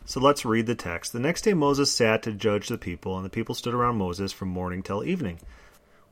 So 0.06 0.20
let's 0.20 0.46
read 0.46 0.66
the 0.66 0.76
text. 0.76 1.14
The 1.14 1.20
next 1.20 1.42
day 1.42 1.54
Moses 1.54 1.92
sat 1.92 2.24
to 2.24 2.32
judge 2.34 2.68
the 2.68 2.78
people, 2.78 3.16
and 3.16 3.26
the 3.26 3.30
people 3.30 3.56
stood 3.56 3.74
around 3.74 3.98
Moses 3.98 4.32
from 4.32 4.50
morning 4.50 4.84
till 4.84 5.04
evening. 5.04 5.40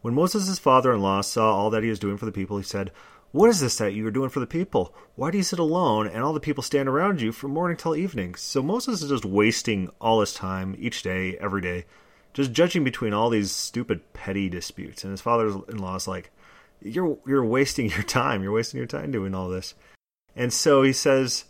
When 0.01 0.15
Moses' 0.15 0.57
father 0.57 0.93
in 0.93 1.01
law 1.01 1.21
saw 1.21 1.53
all 1.53 1.69
that 1.69 1.83
he 1.83 1.89
was 1.89 1.99
doing 1.99 2.17
for 2.17 2.25
the 2.25 2.31
people, 2.31 2.57
he 2.57 2.63
said, 2.63 2.91
What 3.31 3.49
is 3.49 3.61
this 3.61 3.77
that 3.77 3.93
you 3.93 4.05
are 4.05 4.11
doing 4.11 4.29
for 4.29 4.41
the 4.41 4.47
people? 4.47 4.93
Why 5.15 5.31
do 5.31 5.37
you 5.37 5.43
sit 5.43 5.59
alone, 5.59 6.07
and 6.07 6.21
all 6.21 6.33
the 6.33 6.39
people 6.41 6.63
stand 6.63 6.89
around 6.89 7.21
you 7.21 7.31
from 7.31 7.51
morning 7.51 7.77
till 7.77 7.95
evening? 7.95 8.35
So 8.35 8.61
Moses 8.61 9.01
is 9.01 9.09
just 9.09 9.23
wasting 9.23 9.89
all 10.01 10.19
his 10.19 10.33
time 10.33 10.75
each 10.77 11.01
day, 11.01 11.37
every 11.37 11.61
day, 11.61 11.85
just 12.33 12.51
judging 12.51 12.83
between 12.83 13.13
all 13.13 13.29
these 13.29 13.51
stupid 13.51 14.11
petty 14.11 14.49
disputes. 14.49 15.03
And 15.03 15.11
his 15.11 15.21
father 15.21 15.47
in 15.69 15.77
law 15.77 15.95
is 15.95 16.09
like, 16.09 16.31
You're 16.81 17.17
you're 17.25 17.45
wasting 17.45 17.89
your 17.89 18.03
time. 18.03 18.43
You're 18.43 18.51
wasting 18.51 18.79
your 18.79 18.87
time 18.87 19.11
doing 19.11 19.33
all 19.33 19.47
this. 19.47 19.75
And 20.35 20.51
so 20.51 20.81
he 20.81 20.93
says, 20.93 21.45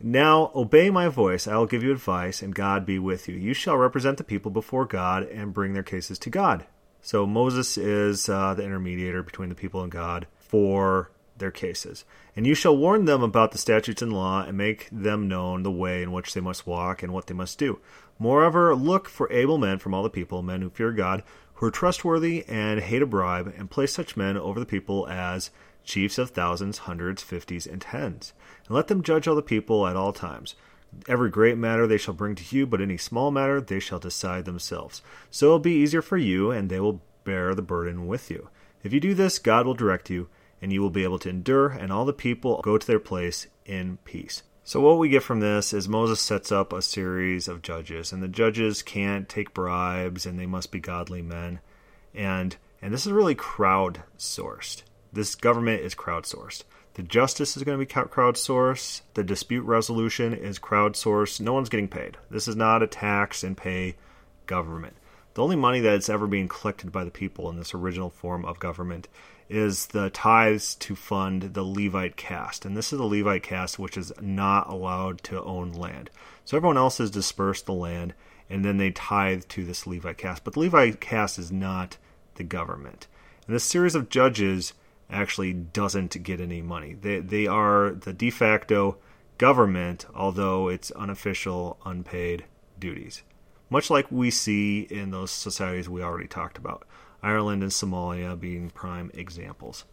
now 0.00 0.52
obey 0.54 0.90
my 0.90 1.08
voice, 1.08 1.48
I 1.48 1.56
will 1.56 1.66
give 1.66 1.82
you 1.82 1.90
advice, 1.90 2.40
and 2.40 2.54
God 2.54 2.86
be 2.86 3.00
with 3.00 3.28
you. 3.28 3.34
You 3.34 3.52
shall 3.52 3.76
represent 3.76 4.16
the 4.16 4.24
people 4.24 4.50
before 4.50 4.84
God 4.84 5.24
and 5.24 5.52
bring 5.52 5.72
their 5.72 5.82
cases 5.82 6.20
to 6.20 6.30
God. 6.30 6.66
So 7.02 7.26
Moses 7.26 7.76
is 7.76 8.28
uh, 8.28 8.54
the 8.54 8.62
intermediator 8.62 9.24
between 9.24 9.48
the 9.48 9.54
people 9.56 9.82
and 9.82 9.90
God 9.90 10.26
for 10.38 11.10
their 11.38 11.50
cases. 11.50 12.04
And 12.36 12.46
you 12.46 12.54
shall 12.54 12.76
warn 12.76 13.04
them 13.04 13.22
about 13.22 13.52
the 13.52 13.58
statutes 13.58 14.02
and 14.02 14.12
law, 14.12 14.42
and 14.42 14.56
make 14.56 14.88
them 14.90 15.28
known 15.28 15.62
the 15.62 15.70
way 15.70 16.02
in 16.02 16.12
which 16.12 16.34
they 16.34 16.40
must 16.40 16.66
walk 16.66 17.02
and 17.02 17.12
what 17.12 17.26
they 17.26 17.34
must 17.34 17.58
do. 17.58 17.78
Moreover, 18.18 18.74
look 18.74 19.08
for 19.08 19.32
able 19.32 19.58
men 19.58 19.78
from 19.78 19.94
all 19.94 20.02
the 20.02 20.10
people, 20.10 20.42
men 20.42 20.62
who 20.62 20.70
fear 20.70 20.92
God, 20.92 21.22
who 21.54 21.66
are 21.66 21.70
trustworthy 21.70 22.44
and 22.48 22.80
hate 22.80 23.02
a 23.02 23.06
bribe, 23.06 23.52
and 23.56 23.70
place 23.70 23.92
such 23.92 24.16
men 24.16 24.36
over 24.36 24.60
the 24.60 24.66
people 24.66 25.08
as 25.08 25.50
chiefs 25.84 26.18
of 26.18 26.30
thousands, 26.30 26.78
hundreds, 26.78 27.22
fifties, 27.22 27.66
and 27.66 27.80
tens 27.80 28.32
and 28.68 28.76
let 28.76 28.88
them 28.88 29.02
judge 29.02 29.26
all 29.26 29.34
the 29.34 29.42
people 29.42 29.86
at 29.86 29.96
all 29.96 30.12
times. 30.12 30.54
Every 31.08 31.30
great 31.30 31.58
matter 31.58 31.86
they 31.86 31.98
shall 31.98 32.14
bring 32.14 32.34
to 32.36 32.56
you, 32.56 32.66
but 32.66 32.80
any 32.80 32.96
small 32.96 33.30
matter 33.30 33.60
they 33.60 33.80
shall 33.80 33.98
decide 33.98 34.44
themselves. 34.44 35.02
So 35.30 35.48
it 35.48 35.50
will 35.50 35.58
be 35.58 35.72
easier 35.72 36.02
for 36.02 36.16
you, 36.16 36.50
and 36.50 36.70
they 36.70 36.80
will 36.80 37.02
bear 37.24 37.54
the 37.54 37.62
burden 37.62 38.06
with 38.06 38.30
you. 38.30 38.48
If 38.82 38.92
you 38.92 39.00
do 39.00 39.14
this, 39.14 39.38
God 39.38 39.66
will 39.66 39.74
direct 39.74 40.08
you, 40.08 40.28
and 40.60 40.72
you 40.72 40.80
will 40.80 40.90
be 40.90 41.04
able 41.04 41.18
to 41.20 41.28
endure, 41.28 41.68
and 41.68 41.92
all 41.92 42.04
the 42.04 42.12
people 42.12 42.60
go 42.62 42.78
to 42.78 42.86
their 42.86 42.98
place 42.98 43.46
in 43.64 43.98
peace. 44.04 44.42
So, 44.64 44.80
what 44.80 44.98
we 44.98 45.08
get 45.08 45.22
from 45.22 45.40
this 45.40 45.72
is 45.72 45.88
Moses 45.88 46.20
sets 46.20 46.52
up 46.52 46.72
a 46.72 46.82
series 46.82 47.48
of 47.48 47.62
judges, 47.62 48.12
and 48.12 48.22
the 48.22 48.28
judges 48.28 48.82
can't 48.82 49.28
take 49.28 49.54
bribes, 49.54 50.26
and 50.26 50.38
they 50.38 50.46
must 50.46 50.70
be 50.70 50.80
godly 50.80 51.22
men. 51.22 51.60
And, 52.14 52.56
and 52.82 52.92
this 52.92 53.06
is 53.06 53.12
really 53.12 53.34
crowdsourced. 53.34 54.82
This 55.12 55.34
government 55.34 55.82
is 55.82 55.94
crowdsourced. 55.94 56.64
The 56.94 57.02
justice 57.02 57.56
is 57.56 57.62
going 57.62 57.78
to 57.78 57.86
be 57.86 57.90
crowdsourced. 57.90 59.02
The 59.14 59.24
dispute 59.24 59.64
resolution 59.64 60.34
is 60.34 60.58
crowdsourced. 60.58 61.40
No 61.40 61.52
one's 61.52 61.68
getting 61.68 61.88
paid. 61.88 62.16
This 62.28 62.48
is 62.48 62.56
not 62.56 62.82
a 62.82 62.86
tax 62.86 63.42
and 63.42 63.56
pay 63.56 63.96
government. 64.46 64.96
The 65.34 65.42
only 65.42 65.56
money 65.56 65.78
that's 65.78 66.08
ever 66.08 66.26
being 66.26 66.48
collected 66.48 66.90
by 66.90 67.04
the 67.04 67.10
people 67.10 67.48
in 67.48 67.56
this 67.56 67.72
original 67.72 68.10
form 68.10 68.44
of 68.44 68.58
government 68.58 69.06
is 69.48 69.88
the 69.88 70.10
tithes 70.10 70.74
to 70.74 70.94
fund 70.94 71.54
the 71.54 71.62
Levite 71.62 72.16
caste. 72.16 72.64
And 72.64 72.76
this 72.76 72.92
is 72.92 72.98
the 72.98 73.04
Levite 73.04 73.42
caste 73.42 73.78
which 73.78 73.96
is 73.96 74.12
not 74.20 74.68
allowed 74.68 75.22
to 75.24 75.42
own 75.42 75.72
land. 75.72 76.10
So 76.44 76.56
everyone 76.56 76.76
else 76.76 76.98
has 76.98 77.10
dispersed 77.10 77.66
the 77.66 77.72
land 77.72 78.14
and 78.50 78.64
then 78.64 78.76
they 78.76 78.90
tithe 78.90 79.44
to 79.48 79.64
this 79.64 79.86
Levite 79.86 80.18
caste. 80.18 80.44
But 80.44 80.54
the 80.54 80.60
Levite 80.60 81.00
caste 81.00 81.38
is 81.38 81.52
not 81.52 81.96
the 82.34 82.44
government. 82.44 83.06
And 83.46 83.54
this 83.54 83.64
series 83.64 83.94
of 83.94 84.08
judges 84.08 84.74
actually 85.10 85.52
doesn't 85.52 86.22
get 86.22 86.40
any 86.40 86.60
money. 86.62 86.94
They 86.94 87.20
they 87.20 87.46
are 87.46 87.90
the 87.90 88.12
de 88.12 88.30
facto 88.30 88.98
government, 89.38 90.06
although 90.14 90.68
it's 90.68 90.90
unofficial, 90.90 91.78
unpaid 91.84 92.44
duties. 92.78 93.22
Much 93.70 93.90
like 93.90 94.10
we 94.10 94.30
see 94.30 94.80
in 94.80 95.10
those 95.10 95.30
societies 95.30 95.88
we 95.88 96.02
already 96.02 96.28
talked 96.28 96.58
about, 96.58 96.86
Ireland 97.22 97.62
and 97.62 97.72
Somalia 97.72 98.38
being 98.38 98.70
prime 98.70 99.10
examples. 99.14 99.84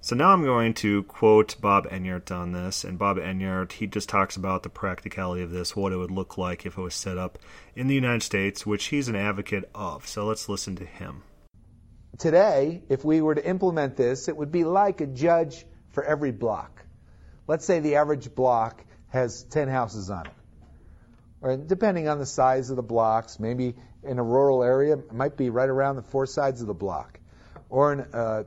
So 0.00 0.14
now 0.14 0.30
I'm 0.30 0.44
going 0.44 0.74
to 0.74 1.02
quote 1.04 1.60
Bob 1.60 1.88
Enyart 1.88 2.30
on 2.30 2.52
this, 2.52 2.84
and 2.84 2.98
Bob 2.98 3.16
Enyart 3.16 3.72
he 3.72 3.86
just 3.86 4.08
talks 4.08 4.36
about 4.36 4.62
the 4.62 4.68
practicality 4.68 5.42
of 5.42 5.50
this, 5.50 5.74
what 5.74 5.92
it 5.92 5.96
would 5.96 6.10
look 6.10 6.38
like 6.38 6.64
if 6.64 6.78
it 6.78 6.80
was 6.80 6.94
set 6.94 7.18
up 7.18 7.38
in 7.74 7.88
the 7.88 7.94
United 7.94 8.22
States, 8.22 8.64
which 8.64 8.86
he's 8.86 9.08
an 9.08 9.16
advocate 9.16 9.68
of. 9.74 10.06
So 10.06 10.24
let's 10.24 10.48
listen 10.48 10.76
to 10.76 10.84
him 10.84 11.24
today, 12.18 12.82
if 12.88 13.04
we 13.04 13.20
were 13.20 13.34
to 13.34 13.48
implement 13.48 13.96
this, 13.96 14.28
it 14.28 14.36
would 14.36 14.52
be 14.52 14.64
like 14.64 15.00
a 15.00 15.06
judge 15.06 15.64
for 15.90 16.04
every 16.04 16.32
block. 16.32 16.84
Let's 17.46 17.64
say 17.64 17.80
the 17.80 17.96
average 17.96 18.34
block 18.34 18.84
has 19.08 19.44
10 19.44 19.68
houses 19.68 20.10
on 20.10 20.26
it. 20.26 20.32
Or 21.40 21.56
depending 21.56 22.08
on 22.08 22.18
the 22.18 22.26
size 22.26 22.70
of 22.70 22.76
the 22.76 22.82
blocks, 22.82 23.38
maybe 23.38 23.76
in 24.02 24.18
a 24.18 24.22
rural 24.22 24.62
area, 24.62 24.94
it 24.94 25.12
might 25.12 25.36
be 25.36 25.50
right 25.50 25.68
around 25.68 25.96
the 25.96 26.02
four 26.02 26.26
sides 26.26 26.60
of 26.60 26.66
the 26.66 26.74
block. 26.74 27.18
Or 27.68 27.92
in 27.92 28.00
uh, 28.00 28.44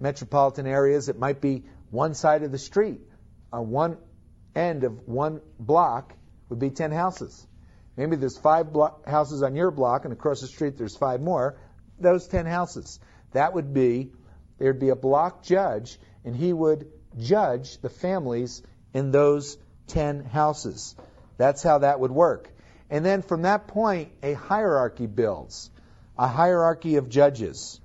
metropolitan 0.00 0.66
areas, 0.66 1.08
it 1.08 1.18
might 1.18 1.40
be 1.40 1.64
one 1.90 2.14
side 2.14 2.42
of 2.42 2.52
the 2.52 2.58
street. 2.58 3.00
On 3.52 3.70
one 3.70 3.98
end 4.54 4.84
of 4.84 5.06
one 5.06 5.40
block 5.58 6.14
would 6.48 6.58
be 6.58 6.70
10 6.70 6.90
houses. 6.90 7.46
Maybe 7.96 8.16
there's 8.16 8.38
five 8.38 8.72
blo- 8.72 9.00
houses 9.06 9.42
on 9.42 9.54
your 9.54 9.70
block, 9.70 10.04
and 10.04 10.12
across 10.12 10.40
the 10.40 10.46
street 10.46 10.76
there's 10.76 10.96
five 10.96 11.20
more 11.20 11.58
those 12.00 12.26
10 12.28 12.46
houses. 12.46 13.00
That 13.32 13.54
would 13.54 13.74
be, 13.74 14.12
there'd 14.58 14.78
be 14.78 14.90
a 14.90 14.96
block 14.96 15.42
judge, 15.42 15.98
and 16.24 16.34
he 16.34 16.52
would 16.52 16.90
judge 17.18 17.78
the 17.78 17.88
families 17.88 18.62
in 18.94 19.10
those 19.10 19.58
10 19.88 20.24
houses. 20.24 20.94
That's 21.36 21.62
how 21.62 21.78
that 21.78 22.00
would 22.00 22.10
work. 22.10 22.50
And 22.90 23.04
then 23.04 23.22
from 23.22 23.42
that 23.42 23.68
point, 23.68 24.10
a 24.22 24.32
hierarchy 24.32 25.06
builds, 25.06 25.70
a 26.16 26.26
hierarchy 26.26 26.96
of 26.96 27.08
judges. 27.08 27.80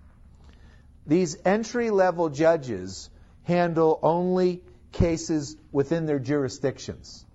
These 1.05 1.37
entry 1.43 1.89
level 1.89 2.29
judges 2.29 3.09
handle 3.43 3.99
only 4.01 4.63
cases 4.93 5.57
within 5.71 6.05
their 6.05 6.19
jurisdictions 6.19 7.25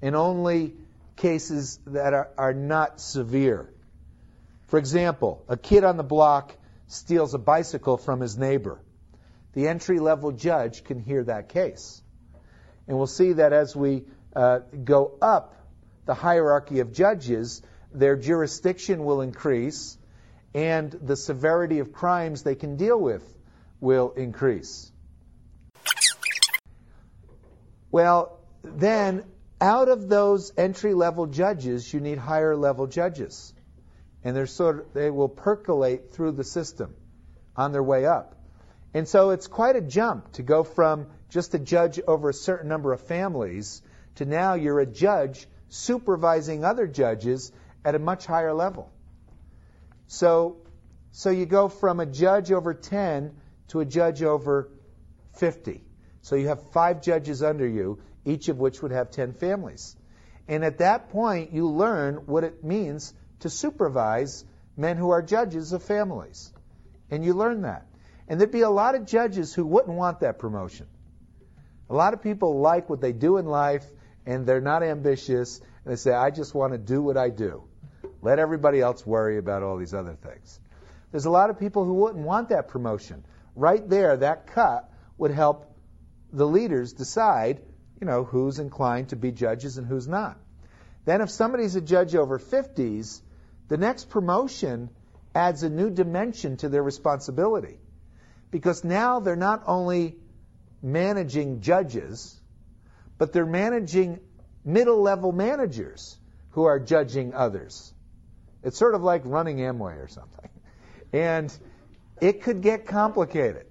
and 0.00 0.16
only 0.16 0.74
cases 1.16 1.78
that 1.86 2.14
are, 2.14 2.30
are 2.38 2.54
not 2.54 3.00
severe. 3.00 3.68
For 4.68 4.78
example, 4.78 5.44
a 5.48 5.56
kid 5.56 5.84
on 5.84 5.96
the 5.96 6.02
block 6.02 6.56
steals 6.86 7.34
a 7.34 7.38
bicycle 7.38 7.98
from 7.98 8.20
his 8.20 8.38
neighbor. 8.38 8.80
The 9.52 9.68
entry 9.68 10.00
level 10.00 10.32
judge 10.32 10.84
can 10.84 10.98
hear 10.98 11.22
that 11.24 11.50
case. 11.50 12.02
And 12.88 12.96
we'll 12.96 13.06
see 13.06 13.34
that 13.34 13.52
as 13.52 13.76
we 13.76 14.04
uh, 14.34 14.60
go 14.82 15.12
up 15.20 15.54
the 16.04 16.14
hierarchy 16.14 16.80
of 16.80 16.92
judges, 16.92 17.62
their 17.92 18.16
jurisdiction 18.16 19.04
will 19.04 19.20
increase 19.20 19.98
and 20.54 20.90
the 20.90 21.16
severity 21.16 21.78
of 21.78 21.92
crimes 21.92 22.42
they 22.42 22.54
can 22.54 22.76
deal 22.76 23.00
with 23.00 23.24
will 23.80 24.12
increase. 24.12 24.90
Well, 27.90 28.38
then, 28.62 29.24
out 29.60 29.88
of 29.88 30.08
those 30.08 30.52
entry 30.56 30.94
level 30.94 31.26
judges, 31.26 31.92
you 31.92 32.00
need 32.00 32.18
higher 32.18 32.56
level 32.56 32.86
judges 32.86 33.52
and 34.24 34.36
they're 34.36 34.46
sort 34.46 34.80
of, 34.80 34.92
they 34.92 35.10
will 35.10 35.28
percolate 35.28 36.12
through 36.12 36.32
the 36.32 36.44
system 36.44 36.94
on 37.56 37.72
their 37.72 37.82
way 37.82 38.06
up. 38.06 38.36
And 38.94 39.08
so 39.08 39.30
it's 39.30 39.46
quite 39.46 39.76
a 39.76 39.80
jump 39.80 40.32
to 40.32 40.42
go 40.42 40.64
from 40.64 41.06
just 41.30 41.54
a 41.54 41.58
judge 41.58 41.98
over 42.06 42.28
a 42.28 42.34
certain 42.34 42.68
number 42.68 42.92
of 42.92 43.00
families 43.00 43.82
to 44.16 44.24
now 44.24 44.54
you're 44.54 44.80
a 44.80 44.86
judge 44.86 45.46
supervising 45.72 46.64
other 46.64 46.86
judges 46.86 47.50
at 47.82 47.94
a 47.94 47.98
much 47.98 48.26
higher 48.26 48.52
level. 48.52 48.92
So, 50.06 50.58
so 51.12 51.30
you 51.30 51.46
go 51.46 51.68
from 51.68 51.98
a 51.98 52.04
judge 52.04 52.52
over 52.52 52.74
10 52.74 53.34
to 53.68 53.80
a 53.80 53.84
judge 53.86 54.22
over 54.22 54.68
50. 55.36 55.82
So 56.20 56.36
you 56.36 56.48
have 56.48 56.70
five 56.72 57.00
judges 57.00 57.42
under 57.42 57.66
you, 57.66 58.00
each 58.26 58.50
of 58.50 58.58
which 58.58 58.82
would 58.82 58.92
have 58.92 59.10
10 59.10 59.32
families. 59.32 59.96
And 60.46 60.62
at 60.62 60.78
that 60.78 61.08
point, 61.08 61.52
you 61.52 61.68
learn 61.68 62.26
what 62.26 62.44
it 62.44 62.62
means 62.62 63.14
to 63.40 63.48
supervise 63.48 64.44
men 64.76 64.98
who 64.98 65.10
are 65.10 65.22
judges 65.22 65.72
of 65.72 65.82
families. 65.82 66.52
And 67.10 67.24
you 67.24 67.32
learn 67.32 67.62
that. 67.62 67.86
And 68.28 68.38
there'd 68.38 68.52
be 68.52 68.60
a 68.60 68.70
lot 68.70 68.94
of 68.94 69.06
judges 69.06 69.54
who 69.54 69.64
wouldn't 69.64 69.96
want 69.96 70.20
that 70.20 70.38
promotion. 70.38 70.86
A 71.88 71.94
lot 71.94 72.12
of 72.12 72.22
people 72.22 72.60
like 72.60 72.90
what 72.90 73.00
they 73.00 73.12
do 73.12 73.38
in 73.38 73.46
life 73.46 73.86
and 74.26 74.46
they're 74.46 74.60
not 74.60 74.82
ambitious 74.82 75.60
and 75.84 75.92
they 75.92 75.96
say, 75.96 76.12
I 76.12 76.30
just 76.30 76.54
want 76.54 76.72
to 76.72 76.78
do 76.78 77.02
what 77.02 77.16
I 77.16 77.30
do. 77.30 77.64
Let 78.20 78.38
everybody 78.38 78.80
else 78.80 79.04
worry 79.06 79.38
about 79.38 79.62
all 79.62 79.76
these 79.76 79.94
other 79.94 80.14
things. 80.14 80.60
There's 81.10 81.26
a 81.26 81.30
lot 81.30 81.50
of 81.50 81.58
people 81.58 81.84
who 81.84 81.94
wouldn't 81.94 82.24
want 82.24 82.50
that 82.50 82.68
promotion. 82.68 83.24
Right 83.54 83.86
there, 83.88 84.16
that 84.16 84.46
cut 84.48 84.90
would 85.18 85.32
help 85.32 85.74
the 86.32 86.46
leaders 86.46 86.92
decide, 86.92 87.60
you 88.00 88.06
know, 88.06 88.24
who's 88.24 88.58
inclined 88.58 89.10
to 89.10 89.16
be 89.16 89.32
judges 89.32 89.76
and 89.76 89.86
who's 89.86 90.08
not. 90.08 90.38
Then 91.04 91.20
if 91.20 91.30
somebody's 91.30 91.76
a 91.76 91.80
judge 91.80 92.14
over 92.14 92.38
50s, 92.38 93.20
the 93.68 93.76
next 93.76 94.08
promotion 94.08 94.90
adds 95.34 95.62
a 95.62 95.70
new 95.70 95.90
dimension 95.90 96.56
to 96.58 96.68
their 96.68 96.82
responsibility. 96.82 97.78
Because 98.50 98.84
now 98.84 99.20
they're 99.20 99.36
not 99.36 99.64
only 99.66 100.16
managing 100.82 101.60
judges, 101.60 102.40
but 103.22 103.32
they're 103.32 103.46
managing 103.46 104.18
middle 104.64 105.00
level 105.00 105.30
managers 105.30 106.18
who 106.50 106.64
are 106.64 106.80
judging 106.80 107.32
others. 107.34 107.94
It's 108.64 108.76
sort 108.76 108.96
of 108.96 109.04
like 109.04 109.22
running 109.24 109.58
Amway 109.58 110.02
or 110.02 110.08
something. 110.08 110.50
And 111.12 111.56
it 112.20 112.42
could 112.42 112.62
get 112.62 112.88
complicated. 112.88 113.66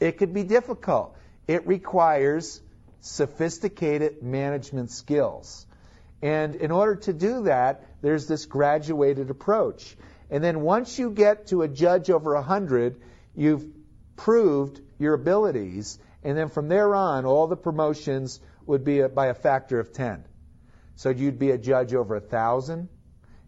It 0.00 0.16
could 0.16 0.32
be 0.32 0.44
difficult. 0.44 1.14
It 1.46 1.66
requires 1.66 2.62
sophisticated 3.02 4.22
management 4.22 4.90
skills. 4.90 5.66
And 6.22 6.54
in 6.54 6.70
order 6.70 6.96
to 7.02 7.12
do 7.12 7.42
that, 7.42 7.84
there's 8.00 8.28
this 8.28 8.46
graduated 8.46 9.28
approach. 9.28 9.94
And 10.30 10.42
then 10.42 10.62
once 10.62 10.98
you 10.98 11.10
get 11.10 11.48
to 11.48 11.60
a 11.60 11.68
judge 11.68 12.08
over 12.08 12.32
100, 12.32 12.98
you've 13.36 13.66
proved 14.16 14.80
your 14.98 15.12
abilities. 15.12 15.98
And 16.24 16.34
then 16.34 16.48
from 16.48 16.68
there 16.68 16.94
on, 16.94 17.26
all 17.26 17.46
the 17.46 17.58
promotions 17.58 18.40
would 18.66 18.84
be 18.84 19.02
by 19.06 19.26
a 19.26 19.34
factor 19.34 19.80
of 19.80 19.92
10. 19.92 20.24
So 20.96 21.10
you'd 21.10 21.38
be 21.38 21.50
a 21.50 21.58
judge 21.58 21.94
over 21.94 22.16
a 22.16 22.20
1,000, 22.20 22.88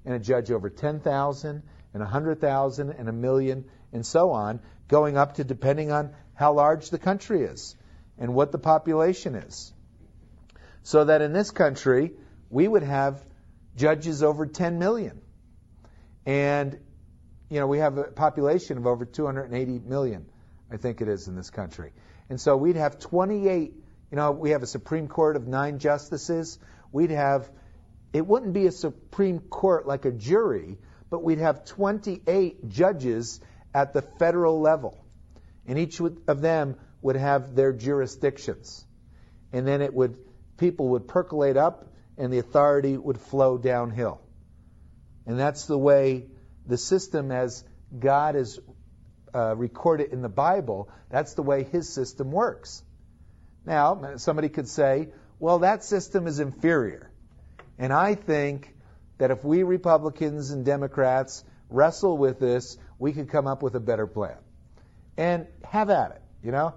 and 0.05 0.15
a 0.15 0.19
judge 0.19 0.51
over 0.51 0.71
10,000, 0.71 1.63
and 1.95 2.01
100,000, 2.03 2.91
and 2.91 3.09
a 3.09 3.13
million, 3.13 3.65
and 3.93 4.05
so 4.07 4.31
on, 4.31 4.61
going 4.89 5.17
up 5.17 5.35
to 5.35 5.45
depending 5.45 5.93
on 5.93 6.15
how 6.35 6.55
large 6.55 6.91
the 6.91 6.99
country 6.99 7.43
is 7.43 7.77
and 8.19 8.35
what 8.35 8.53
the 8.53 8.59
population 8.59 9.35
is. 9.35 9.73
So 10.83 11.05
that 11.05 11.23
in 11.23 11.33
this 11.33 11.51
country, 11.51 12.13
we 12.51 12.67
would 12.67 12.83
have 12.83 13.25
judges 13.77 14.23
over 14.23 14.47
10 14.47 14.79
million. 14.79 15.21
And, 16.27 16.79
you 17.49 17.61
know, 17.61 17.67
we 17.67 17.79
have 17.79 17.99
a 17.99 18.05
population 18.05 18.79
of 18.79 18.87
over 18.87 19.05
280 19.05 19.79
million, 19.81 20.27
I 20.71 20.77
think 20.77 21.01
it 21.01 21.09
is 21.09 21.29
in 21.29 21.37
this 21.37 21.51
country. 21.51 21.93
And 22.29 22.41
so 22.41 22.57
we'd 22.57 22.77
have 22.77 22.99
28, 22.99 23.75
you 24.13 24.17
know, 24.17 24.31
we 24.31 24.51
have 24.51 24.63
a 24.63 24.67
Supreme 24.67 25.09
Court 25.09 25.37
of 25.37 25.49
nine 25.49 25.79
justices. 25.79 26.59
We'd 26.93 27.13
have, 27.13 27.51
it 28.13 28.27
wouldn't 28.27 28.53
be 28.53 28.67
a 28.67 28.71
Supreme 28.71 29.41
Court 29.41 29.87
like 29.87 30.05
a 30.05 30.13
jury, 30.13 30.77
but 31.09 31.25
we'd 31.25 31.39
have 31.39 31.65
28 31.65 32.69
judges 32.69 33.41
at 33.75 33.95
the 33.95 34.03
federal 34.03 34.61
level. 34.61 35.03
And 35.67 35.79
each 35.79 35.99
of 36.01 36.43
them 36.43 36.77
would 37.01 37.17
have 37.17 37.55
their 37.55 37.73
jurisdictions. 37.73 38.85
And 39.51 39.67
then 39.67 39.81
it 39.81 39.95
would, 39.95 40.19
people 40.59 40.89
would 40.89 41.09
percolate 41.09 41.57
up 41.57 41.87
and 42.19 42.31
the 42.31 42.39
authority 42.39 42.99
would 42.99 43.19
flow 43.19 43.57
downhill. 43.57 44.21
And 45.25 45.41
that's 45.41 45.65
the 45.65 45.79
way 45.79 46.27
the 46.67 46.77
system, 46.77 47.33
as 47.33 47.65
God 47.99 48.37
is 48.37 48.61
uh, 49.35 49.57
recorded 49.57 50.13
in 50.13 50.21
the 50.21 50.29
Bible, 50.29 50.91
that's 51.09 51.33
the 51.33 51.43
way 51.43 51.63
His 51.63 51.89
system 51.89 52.31
works. 52.31 52.83
Now, 53.65 54.17
somebody 54.17 54.49
could 54.49 54.69
say, 54.69 55.09
well, 55.39 55.61
that 55.61 55.85
system 55.85 56.27
is 56.27 56.41
inferior. 56.41 57.11
And 57.79 57.93
I 57.93 58.15
think 58.15 58.75
that 59.19 59.31
if 59.31 59.45
we 59.45 59.63
Republicans 59.63 60.51
and 60.51 60.65
Democrats 60.65 61.45
wrestle 61.71 62.19
with 62.19 62.39
this, 62.39 62.77
we 62.99 63.13
could 63.13 63.29
come 63.29 63.47
up 63.47 63.63
with 63.63 63.75
a 63.75 63.81
better 63.81 64.07
plan. 64.07 64.37
And 65.17 65.47
have 65.65 65.91
at 65.91 66.13
it, 66.13 66.23
you 66.45 66.53
know? 66.53 66.75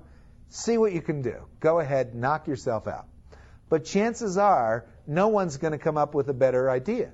See 0.50 0.78
what 0.78 0.94
you 0.94 1.02
can 1.02 1.22
do. 1.22 1.48
Go 1.60 1.80
ahead, 1.80 2.16
knock 2.16 2.48
yourself 2.48 2.88
out. 2.88 3.08
But 3.68 3.84
chances 3.86 4.38
are, 4.38 4.86
no 5.08 5.28
one's 5.28 5.58
going 5.58 5.72
to 5.72 5.78
come 5.78 5.98
up 5.98 6.14
with 6.14 6.30
a 6.30 6.34
better 6.34 6.70
idea. 6.70 7.12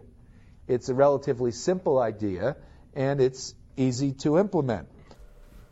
It's 0.68 0.90
a 0.90 0.94
relatively 0.94 1.52
simple 1.52 2.00
idea, 2.00 2.56
and 2.94 3.22
it's 3.22 3.56
easy 3.78 4.12
to 4.14 4.38
implement. 4.38 4.88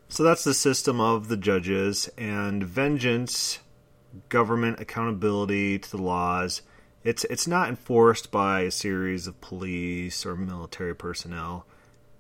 So 0.08 0.24
that's 0.24 0.44
the 0.44 0.54
system 0.54 1.00
of 1.00 1.28
the 1.28 1.38
judges, 1.38 2.10
and 2.18 2.64
vengeance, 2.64 3.60
government 4.30 4.80
accountability 4.80 5.80
to 5.80 5.92
the 5.92 6.02
laws. 6.02 6.62
It's 7.04 7.24
it's 7.26 7.48
not 7.48 7.70
enforced 7.70 8.32
by 8.32 8.62
a 8.62 8.72
series 8.72 9.28
of 9.28 9.42
police 9.42 10.26
or 10.26 10.36
military 10.36 10.96
personnel. 10.96 11.66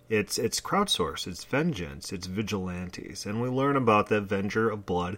It's 0.10 0.38
it's 0.38 0.62
crowdsourced. 0.62 1.28
It's 1.28 1.44
vengeance. 1.44 2.12
It's 2.12 2.28
vigilantes, 2.28 3.26
and 3.26 3.42
we 3.42 3.50
learn 3.50 3.76
about 3.76 4.08
the 4.08 4.18
Avenger 4.18 4.70
of 4.70 4.86
Blood 4.86 5.18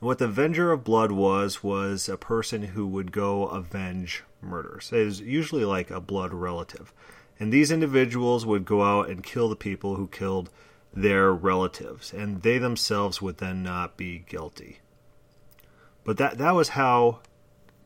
and 0.00 0.06
what 0.06 0.18
the 0.18 0.24
Avenger 0.24 0.72
of 0.72 0.82
Blood 0.82 1.12
was, 1.12 1.62
was 1.62 2.08
a 2.08 2.16
person 2.16 2.62
who 2.62 2.86
would 2.86 3.12
go 3.12 3.46
avenge 3.46 4.24
murders. 4.40 4.90
It 4.92 5.04
was 5.04 5.20
usually 5.20 5.64
like 5.64 5.90
a 5.90 6.00
blood 6.00 6.32
relative. 6.32 6.92
And 7.38 7.52
these 7.52 7.70
individuals 7.70 8.46
would 8.46 8.64
go 8.64 8.82
out 8.82 9.08
and 9.08 9.22
kill 9.22 9.48
the 9.48 9.56
people 9.56 9.96
who 9.96 10.08
killed 10.08 10.50
their 10.92 11.32
relatives, 11.32 12.12
and 12.12 12.42
they 12.42 12.58
themselves 12.58 13.22
would 13.22 13.38
then 13.38 13.62
not 13.62 13.96
be 13.96 14.18
guilty. 14.18 14.80
But 16.04 16.16
that, 16.18 16.38
that 16.38 16.54
was 16.54 16.70
how 16.70 17.20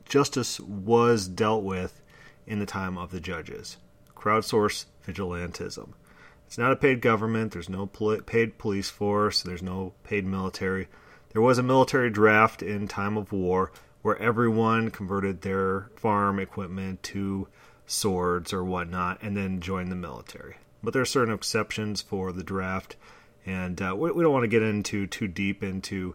justice 0.05 0.61
was 0.61 1.29
dealt 1.29 1.64
with 1.64 2.00
in 2.46 2.59
the 2.59 2.66
time 2.66 2.98
of 2.98 3.11
the 3.11 3.20
judges 3.20 3.77
crowdsourced 4.16 4.87
vigilantism. 5.07 5.92
It's 6.46 6.57
not 6.57 6.72
a 6.72 6.77
paid 6.77 7.03
government, 7.03 7.53
there's 7.53 7.68
no 7.68 7.87
paid 7.87 8.57
police 8.57 8.88
force, 8.88 9.42
there's 9.42 9.62
no 9.62 9.92
paid 10.03 10.24
military 10.24 10.88
there 11.35 11.42
was 11.42 11.59
a 11.59 11.64
military 11.64 12.11
draft 12.11 12.62
in 12.62 12.87
time 12.87 13.16
of 13.16 13.33
war 13.33 13.72
where 14.03 14.16
everyone 14.18 14.92
converted 14.92 15.42
their 15.42 15.90
farm 15.96 16.38
equipment 16.38 17.03
to 17.03 17.48
swords 17.87 18.53
or 18.53 18.62
whatnot 18.62 19.18
and 19.20 19.37
then 19.37 19.61
joined 19.61 19.90
the 19.90 19.96
military. 19.96 20.59
But 20.81 20.92
there 20.92 21.03
are 21.03 21.07
certain 21.07 21.35
exceptions 21.35 22.00
for 22.00 22.31
the 22.31 22.44
draft, 22.44 22.94
and 23.44 23.83
uh, 23.83 23.96
we, 23.98 24.12
we 24.12 24.22
don't 24.22 24.33
want 24.33 24.44
to 24.44 24.48
get 24.48 24.62
into 24.62 25.09
too 25.09 25.27
deep 25.27 25.64
into 25.64 26.14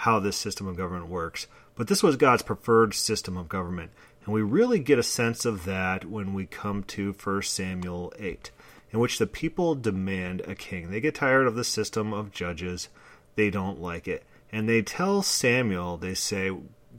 how 0.00 0.18
this 0.18 0.36
system 0.36 0.66
of 0.66 0.76
government 0.76 1.08
works. 1.08 1.46
But 1.74 1.88
this 1.88 2.02
was 2.02 2.16
God's 2.16 2.42
preferred 2.42 2.94
system 2.94 3.36
of 3.36 3.48
government, 3.48 3.90
and 4.24 4.34
we 4.34 4.42
really 4.42 4.78
get 4.78 4.98
a 4.98 5.02
sense 5.02 5.44
of 5.44 5.64
that 5.64 6.04
when 6.04 6.34
we 6.34 6.46
come 6.46 6.82
to 6.84 7.12
1 7.12 7.42
Samuel 7.42 8.12
8, 8.18 8.50
in 8.90 8.98
which 8.98 9.18
the 9.18 9.26
people 9.26 9.74
demand 9.74 10.42
a 10.42 10.54
king. 10.54 10.90
They 10.90 11.00
get 11.00 11.14
tired 11.14 11.46
of 11.46 11.54
the 11.54 11.64
system 11.64 12.12
of 12.12 12.32
judges, 12.32 12.88
they 13.36 13.50
don't 13.50 13.80
like 13.80 14.06
it 14.06 14.24
and 14.52 14.68
they 14.68 14.82
tell 14.82 15.22
Samuel, 15.22 15.96
they 15.96 16.14
say, 16.14 16.50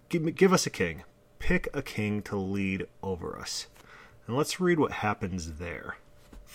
give, 0.10 0.36
give 0.36 0.54
us 0.54 0.66
a 0.66 0.72
king. 0.72 1.04
Pick 1.40 1.68
a 1.74 1.82
king 1.82 2.22
to 2.24 2.38
lead 2.38 2.88
over 3.04 3.38
us. 3.38 3.68
And 4.28 4.38
let's 4.38 4.60
read 4.60 4.80
what 4.80 4.92
happens 4.94 5.54
there. 5.54 5.98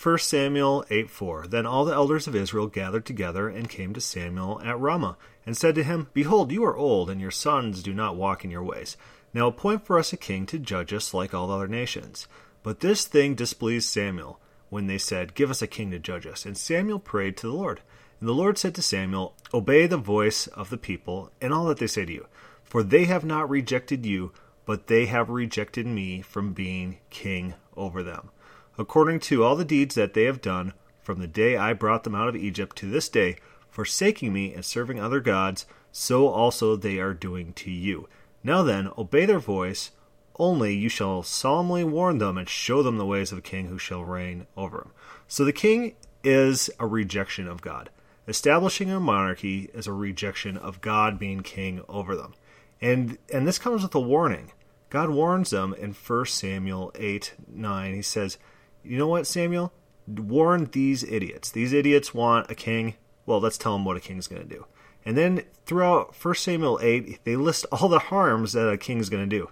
1 0.01 0.19
Samuel 0.19 0.85
8 0.89 1.09
4 1.09 1.47
Then 1.47 1.65
all 1.65 1.83
the 1.85 1.93
elders 1.93 2.27
of 2.27 2.35
Israel 2.35 2.67
gathered 2.67 3.05
together 3.05 3.49
and 3.49 3.69
came 3.69 3.93
to 3.93 4.01
Samuel 4.01 4.61
at 4.63 4.79
Ramah, 4.79 5.17
and 5.47 5.55
said 5.55 5.73
to 5.75 5.83
him, 5.83 6.09
Behold, 6.13 6.51
you 6.51 6.63
are 6.65 6.75
old, 6.75 7.09
and 7.09 7.21
your 7.21 7.31
sons 7.31 7.81
do 7.81 7.93
not 7.93 8.17
walk 8.17 8.43
in 8.43 8.51
your 8.51 8.63
ways. 8.63 8.97
Now 9.33 9.47
appoint 9.47 9.85
for 9.85 9.97
us 9.97 10.11
a 10.11 10.17
king 10.17 10.45
to 10.47 10.59
judge 10.59 10.91
us 10.91 11.13
like 11.13 11.33
all 11.33 11.49
other 11.49 11.69
nations. 11.69 12.27
But 12.63 12.81
this 12.81 13.05
thing 13.05 13.33
displeased 13.33 13.87
Samuel, 13.87 14.41
when 14.69 14.87
they 14.87 14.97
said, 14.97 15.35
Give 15.35 15.49
us 15.49 15.61
a 15.61 15.67
king 15.67 15.89
to 15.91 15.99
judge 15.99 16.27
us. 16.27 16.45
And 16.45 16.57
Samuel 16.57 16.99
prayed 16.99 17.37
to 17.37 17.47
the 17.47 17.53
Lord. 17.53 17.79
And 18.19 18.27
the 18.27 18.33
Lord 18.33 18.57
said 18.57 18.75
to 18.75 18.81
Samuel, 18.81 19.35
Obey 19.53 19.87
the 19.87 19.95
voice 19.95 20.47
of 20.47 20.69
the 20.69 20.77
people 20.77 21.31
and 21.39 21.53
all 21.53 21.65
that 21.67 21.77
they 21.77 21.87
say 21.87 22.03
to 22.03 22.11
you, 22.11 22.27
for 22.65 22.83
they 22.83 23.05
have 23.05 23.23
not 23.23 23.49
rejected 23.49 24.05
you, 24.05 24.33
but 24.65 24.87
they 24.87 25.05
have 25.05 25.29
rejected 25.29 25.87
me 25.87 26.21
from 26.21 26.51
being 26.51 26.97
king 27.09 27.53
over 27.77 28.03
them. 28.03 28.31
According 28.77 29.21
to 29.21 29.45
all 29.45 29.55
the 29.55 29.63
deeds 29.63 29.95
that 29.95 30.13
they 30.13 30.25
have 30.25 30.41
done, 30.41 30.73
from 31.01 31.19
the 31.19 31.27
day 31.27 31.55
I 31.55 31.71
brought 31.71 32.03
them 32.03 32.15
out 32.15 32.27
of 32.27 32.35
Egypt 32.35 32.75
to 32.79 32.89
this 32.89 33.07
day, 33.07 33.37
forsaking 33.77 34.33
me 34.33 34.55
and 34.55 34.65
serving 34.65 34.99
other 34.99 35.19
gods, 35.19 35.67
so 35.91 36.29
also 36.29 36.75
they 36.75 36.97
are 36.97 37.13
doing 37.13 37.53
to 37.53 37.69
you. 37.69 38.09
Now 38.43 38.63
then, 38.63 38.89
obey 38.97 39.27
their 39.27 39.37
voice, 39.37 39.91
only 40.39 40.73
you 40.73 40.89
shall 40.89 41.21
solemnly 41.21 41.83
warn 41.83 42.17
them 42.17 42.39
and 42.39 42.49
show 42.49 42.81
them 42.81 42.97
the 42.97 43.05
ways 43.05 43.31
of 43.31 43.37
a 43.37 43.41
king 43.41 43.67
who 43.67 43.77
shall 43.77 44.03
reign 44.03 44.47
over 44.57 44.79
them. 44.79 44.91
So 45.27 45.45
the 45.45 45.53
king 45.53 45.95
is 46.23 46.71
a 46.79 46.87
rejection 46.87 47.47
of 47.47 47.61
God. 47.61 47.91
Establishing 48.27 48.89
a 48.89 48.99
monarchy 48.99 49.69
is 49.75 49.85
a 49.85 49.93
rejection 49.93 50.57
of 50.57 50.81
God 50.81 51.19
being 51.19 51.41
king 51.41 51.83
over 51.87 52.15
them. 52.15 52.33
And 52.81 53.19
and 53.31 53.47
this 53.47 53.59
comes 53.59 53.83
with 53.83 53.93
a 53.93 53.99
warning. 53.99 54.53
God 54.89 55.11
warns 55.11 55.51
them 55.51 55.75
in 55.75 55.93
1 55.93 56.25
Samuel 56.25 56.91
8 56.95 57.35
9. 57.47 57.93
He 57.93 58.01
says, 58.01 58.39
You 58.83 58.97
know 58.97 59.07
what, 59.07 59.27
Samuel? 59.27 59.71
Warn 60.07 60.65
these 60.71 61.03
idiots. 61.03 61.51
These 61.51 61.73
idiots 61.73 62.15
want 62.15 62.49
a 62.49 62.55
king. 62.55 62.95
Well, 63.27 63.39
let's 63.39 63.59
tell 63.59 63.75
him 63.75 63.85
what 63.85 63.97
a 63.97 63.99
king's 63.99 64.27
going 64.27 64.41
to 64.41 64.47
do. 64.47 64.65
And 65.05 65.15
then 65.15 65.43
throughout 65.65 66.15
1 66.19 66.35
Samuel 66.35 66.79
8, 66.81 67.23
they 67.23 67.35
list 67.35 67.67
all 67.71 67.87
the 67.87 67.99
harms 67.99 68.53
that 68.53 68.67
a 68.67 68.77
king's 68.77 69.09
going 69.09 69.29
to 69.29 69.37
do. 69.37 69.51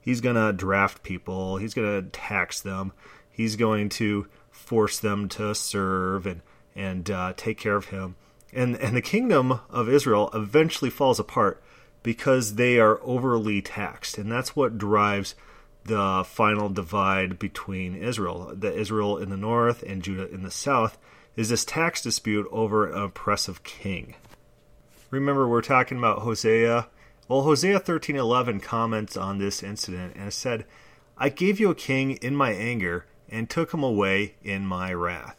He's 0.00 0.20
going 0.20 0.36
to 0.36 0.52
draft 0.52 1.02
people, 1.04 1.58
he's 1.58 1.74
going 1.74 2.02
to 2.02 2.10
tax 2.10 2.60
them, 2.60 2.92
he's 3.30 3.54
going 3.54 3.90
to 3.90 4.26
force 4.50 4.98
them 4.98 5.28
to 5.28 5.54
serve 5.54 6.26
and 6.26 6.42
and 6.74 7.10
uh, 7.10 7.32
take 7.36 7.58
care 7.58 7.76
of 7.76 7.86
him. 7.86 8.16
And 8.52 8.76
and 8.76 8.96
the 8.96 9.02
kingdom 9.02 9.60
of 9.68 9.88
Israel 9.88 10.30
eventually 10.32 10.90
falls 10.90 11.20
apart 11.20 11.62
because 12.02 12.54
they 12.54 12.78
are 12.78 13.00
overly 13.02 13.60
taxed, 13.60 14.16
and 14.16 14.32
that's 14.32 14.56
what 14.56 14.78
drives 14.78 15.34
the 15.84 16.24
final 16.26 16.68
divide 16.68 17.38
between 17.38 17.94
Israel, 17.94 18.52
the 18.56 18.74
Israel 18.74 19.18
in 19.18 19.30
the 19.30 19.36
north 19.36 19.82
and 19.82 20.02
Judah 20.02 20.28
in 20.32 20.42
the 20.42 20.50
south, 20.50 20.98
is 21.36 21.48
this 21.48 21.64
tax 21.64 22.02
dispute 22.02 22.46
over 22.50 22.86
an 22.86 23.02
oppressive 23.02 23.62
king. 23.62 24.14
Remember, 25.10 25.48
we're 25.48 25.62
talking 25.62 25.98
about 25.98 26.20
Hosea. 26.20 26.88
Well, 27.28 27.42
Hosea 27.42 27.80
13:11 27.80 28.60
comments 28.62 29.16
on 29.16 29.38
this 29.38 29.62
incident 29.62 30.14
and 30.16 30.32
said, 30.32 30.66
I 31.16 31.28
gave 31.28 31.60
you 31.60 31.70
a 31.70 31.74
king 31.74 32.12
in 32.12 32.34
my 32.34 32.52
anger 32.52 33.06
and 33.28 33.48
took 33.48 33.72
him 33.72 33.82
away 33.82 34.34
in 34.42 34.66
my 34.66 34.92
wrath. 34.92 35.36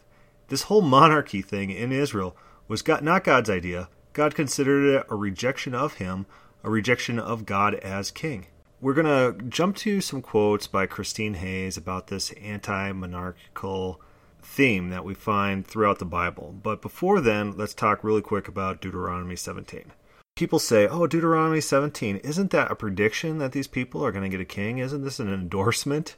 This 0.48 0.62
whole 0.62 0.82
monarchy 0.82 1.42
thing 1.42 1.70
in 1.70 1.92
Israel 1.92 2.36
was 2.68 2.82
God, 2.82 3.02
not 3.02 3.24
God's 3.24 3.50
idea. 3.50 3.88
God 4.12 4.34
considered 4.34 4.94
it 4.94 5.06
a 5.08 5.16
rejection 5.16 5.74
of 5.74 5.94
him, 5.94 6.26
a 6.62 6.70
rejection 6.70 7.18
of 7.18 7.46
God 7.46 7.74
as 7.76 8.10
king. 8.10 8.46
We're 8.80 8.94
going 8.94 9.06
to 9.06 9.44
jump 9.44 9.76
to 9.78 10.00
some 10.00 10.22
quotes 10.22 10.66
by 10.66 10.86
Christine 10.86 11.34
Hayes 11.34 11.76
about 11.76 12.08
this 12.08 12.32
anti 12.32 12.92
monarchical 12.92 14.00
theme 14.42 14.90
that 14.90 15.04
we 15.04 15.14
find 15.14 15.66
throughout 15.66 15.98
the 15.98 16.04
Bible. 16.04 16.54
But 16.62 16.82
before 16.82 17.20
then, 17.20 17.52
let's 17.56 17.74
talk 17.74 18.04
really 18.04 18.20
quick 18.20 18.48
about 18.48 18.80
Deuteronomy 18.80 19.36
17. 19.36 19.92
People 20.34 20.58
say, 20.58 20.86
oh, 20.86 21.06
Deuteronomy 21.06 21.60
17, 21.60 22.16
isn't 22.16 22.50
that 22.50 22.70
a 22.70 22.74
prediction 22.76 23.38
that 23.38 23.52
these 23.52 23.66
people 23.66 24.04
are 24.04 24.12
going 24.12 24.24
to 24.24 24.28
get 24.28 24.40
a 24.40 24.46
king? 24.46 24.78
Isn't 24.78 25.04
this 25.04 25.20
an 25.20 25.32
endorsement? 25.32 26.16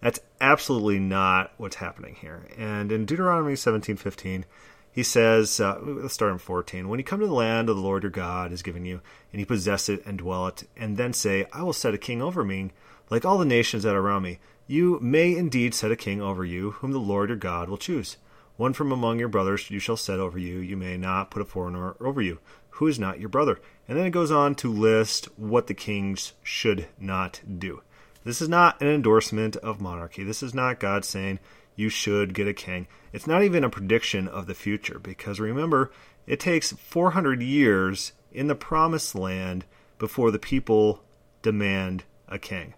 That's 0.00 0.20
absolutely 0.40 0.98
not 0.98 1.52
what's 1.56 1.76
happening 1.76 2.14
here. 2.14 2.46
And 2.56 2.92
in 2.92 3.06
Deuteronomy 3.06 3.54
17:15, 3.54 4.44
he 4.90 5.02
says, 5.02 5.60
uh, 5.60 5.78
let's 5.82 6.14
start 6.14 6.32
in 6.32 6.38
14. 6.38 6.88
When 6.88 6.98
you 6.98 7.04
come 7.04 7.20
to 7.20 7.26
the 7.26 7.32
land 7.32 7.68
of 7.68 7.76
the 7.76 7.82
Lord 7.82 8.02
your 8.02 8.10
God 8.10 8.50
is 8.50 8.62
giving 8.62 8.86
you, 8.86 9.02
and 9.30 9.40
you 9.40 9.46
possess 9.46 9.90
it 9.90 10.02
and 10.06 10.16
dwell 10.16 10.46
it, 10.46 10.66
and 10.74 10.96
then 10.96 11.12
say, 11.12 11.44
I 11.52 11.62
will 11.64 11.74
set 11.74 11.92
a 11.92 11.98
king 11.98 12.22
over 12.22 12.42
me, 12.44 12.70
like 13.10 13.24
all 13.24 13.36
the 13.36 13.44
nations 13.44 13.82
that 13.82 13.94
are 13.94 14.00
around 14.00 14.22
me, 14.22 14.38
you 14.66 14.98
may 15.00 15.36
indeed 15.36 15.74
set 15.74 15.92
a 15.92 15.96
king 15.96 16.20
over 16.20 16.44
you, 16.44 16.72
whom 16.72 16.92
the 16.92 16.98
Lord 16.98 17.28
your 17.28 17.38
God 17.38 17.68
will 17.68 17.78
choose. 17.78 18.16
One 18.56 18.72
from 18.72 18.90
among 18.90 19.18
your 19.18 19.28
brothers 19.28 19.70
you 19.70 19.78
shall 19.78 19.96
set 19.96 20.18
over 20.18 20.38
you. 20.38 20.58
You 20.58 20.76
may 20.76 20.96
not 20.96 21.30
put 21.30 21.42
a 21.42 21.44
foreigner 21.44 21.94
over 22.00 22.20
you, 22.20 22.40
who 22.70 22.86
is 22.86 22.98
not 22.98 23.20
your 23.20 23.28
brother. 23.28 23.60
And 23.86 23.96
then 23.96 24.06
it 24.06 24.10
goes 24.10 24.30
on 24.30 24.54
to 24.56 24.72
list 24.72 25.26
what 25.36 25.66
the 25.68 25.74
kings 25.74 26.32
should 26.42 26.88
not 26.98 27.40
do. 27.58 27.82
This 28.24 28.42
is 28.42 28.48
not 28.48 28.80
an 28.80 28.88
endorsement 28.88 29.54
of 29.56 29.80
monarchy. 29.80 30.24
This 30.24 30.42
is 30.42 30.52
not 30.52 30.80
God 30.80 31.04
saying 31.04 31.38
you 31.76 31.88
should 31.88 32.34
get 32.34 32.48
a 32.48 32.54
king. 32.54 32.88
It's 33.12 33.26
not 33.26 33.44
even 33.44 33.62
a 33.62 33.70
prediction 33.70 34.26
of 34.26 34.46
the 34.46 34.54
future 34.54 34.98
because 34.98 35.38
remember, 35.38 35.92
it 36.26 36.40
takes 36.40 36.72
400 36.72 37.40
years 37.40 38.12
in 38.32 38.48
the 38.48 38.56
promised 38.56 39.14
land 39.14 39.64
before 39.98 40.32
the 40.32 40.40
people 40.40 41.04
demand 41.42 42.02
a 42.26 42.38
king 42.38 42.74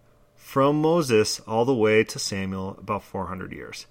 from 0.48 0.80
Moses 0.80 1.40
all 1.40 1.66
the 1.66 1.74
way 1.74 2.02
to 2.02 2.18
Samuel, 2.18 2.74
about 2.78 3.02
400 3.02 3.52
years. 3.52 3.84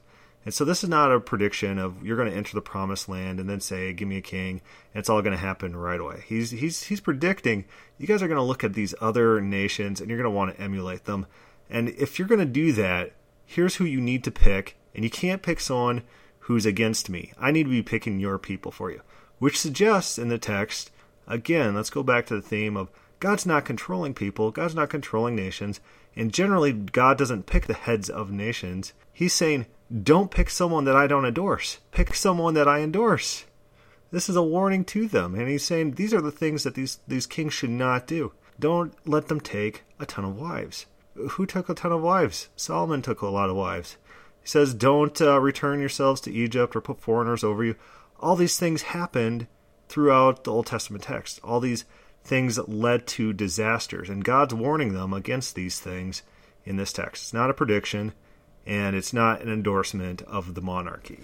And 0.44 0.52
so 0.52 0.66
this 0.66 0.84
is 0.84 0.90
not 0.90 1.12
a 1.12 1.20
prediction 1.20 1.78
of 1.78 2.04
you're 2.04 2.18
going 2.18 2.32
to 2.32 2.36
enter 2.36 2.56
the 2.56 2.64
promised 2.64 3.08
land 3.08 3.40
and 3.40 3.48
then 3.48 3.62
say, 3.62 3.94
"Give 3.94 4.08
me 4.08 4.18
a 4.18 4.22
king." 4.22 4.62
And 4.92 5.00
it's 5.00 5.08
all 5.08 5.22
going 5.22 5.36
to 5.36 5.38
happen 5.38 5.76
right 5.76 6.00
away. 6.00 6.24
He's 6.26 6.50
he's 6.50 6.86
he's 6.86 7.00
predicting 7.00 7.66
you 8.00 8.08
guys 8.08 8.24
are 8.24 8.28
going 8.28 8.40
to 8.40 8.44
look 8.44 8.64
at 8.64 8.74
these 8.74 8.96
other 9.00 9.40
nations 9.40 10.02
and 10.02 10.10
you're 10.10 10.18
going 10.18 10.34
to 10.34 10.36
want 10.36 10.56
to 10.56 10.60
emulate 10.60 11.06
them. 11.06 11.28
And 11.70 11.90
if 11.90 12.18
you're 12.18 12.28
going 12.28 12.40
to 12.40 12.46
do 12.46 12.72
that, 12.72 13.12
here's 13.46 13.76
who 13.76 13.86
you 13.86 14.02
need 14.02 14.24
to 14.24 14.32
pick, 14.32 14.78
and 14.96 15.04
you 15.04 15.12
can't 15.12 15.44
pick 15.44 15.60
someone 15.60 16.02
who's 16.40 16.66
against 16.66 17.08
me. 17.08 17.34
I 17.38 17.52
need 17.52 17.66
to 17.66 17.70
be 17.70 17.84
picking 17.84 18.20
your 18.20 18.40
people 18.40 18.72
for 18.72 18.90
you, 18.90 19.02
which 19.38 19.60
suggests 19.60 20.18
in 20.18 20.30
the 20.30 20.40
text 20.40 20.90
again. 21.28 21.76
Let's 21.76 21.92
go 21.92 22.02
back 22.02 22.26
to 22.28 22.36
the 22.36 22.42
theme 22.42 22.76
of 22.76 22.90
God's 23.20 23.46
not 23.46 23.64
controlling 23.64 24.16
people, 24.16 24.50
God's 24.50 24.76
not 24.76 24.90
controlling 24.90 25.36
nations. 25.36 25.80
And 26.18 26.34
generally, 26.34 26.74
God 26.74 27.18
doesn't 27.18 27.46
pick 27.46 27.68
the 27.68 27.76
heads 27.76 28.10
of 28.10 28.32
nations. 28.32 28.94
He's 29.14 29.34
saying, 29.34 29.68
don't 30.04 30.32
pick 30.32 30.50
someone 30.50 30.86
that 30.86 30.96
I 30.96 31.06
don't 31.06 31.26
endorse. 31.26 31.78
Pick 31.92 32.16
someone 32.16 32.56
that 32.56 32.68
I 32.68 32.80
endorse. 32.80 33.46
This 34.12 34.28
is 34.28 34.36
a 34.36 34.42
warning 34.42 34.84
to 34.86 35.08
them. 35.08 35.36
And 35.36 35.48
he's 35.48 35.64
saying 35.64 35.92
these 35.92 36.14
are 36.14 36.22
the 36.22 36.32
things 36.32 36.64
that 36.64 36.74
these, 36.74 37.00
these 37.08 37.28
kings 37.28 37.54
should 37.54 37.70
not 37.70 38.08
do. 38.08 38.34
Don't 38.60 38.94
let 39.06 39.28
them 39.28 39.40
take 39.40 39.84
a 40.00 40.08
ton 40.08 40.26
of 40.26 40.36
wives. 40.36 40.88
Who 41.16 41.46
took 41.46 41.70
a 41.70 41.76
ton 41.76 41.92
of 41.92 42.02
wives? 42.02 42.50
Solomon 42.56 43.04
took 43.04 43.22
a 43.22 43.28
lot 43.28 43.50
of 43.50 43.56
wives. 43.56 43.98
He 44.42 44.48
says, 44.48 44.74
don't 44.74 45.22
uh, 45.22 45.40
return 45.40 45.80
yourselves 45.80 46.20
to 46.22 46.34
Egypt 46.34 46.76
or 46.76 46.82
put 46.82 47.00
foreigners 47.00 47.44
over 47.44 47.64
you. 47.64 47.76
All 48.20 48.36
these 48.36 48.58
things 48.58 48.82
happened 48.82 49.46
throughout 49.88 50.44
the 50.44 50.52
Old 50.52 50.66
Testament 50.66 51.04
text. 51.04 51.40
All 51.44 51.60
these 51.60 51.86
things 52.28 52.60
led 52.68 53.08
to 53.08 53.34
disasters. 53.34 54.10
And 54.10 54.24
God's 54.24 54.54
warning 54.54 54.94
them 54.94 55.14
against 55.14 55.56
these 55.56 55.80
things 55.80 56.24
in 56.66 56.76
this 56.76 56.94
text. 56.94 57.24
It's 57.24 57.34
not 57.34 57.50
a 57.50 57.54
prediction, 57.54 58.14
and 58.66 58.96
it's 58.96 59.14
not 59.14 59.42
an 59.42 59.52
endorsement 59.52 60.22
of 60.24 60.54
the 60.54 60.62
monarchy. 60.62 61.22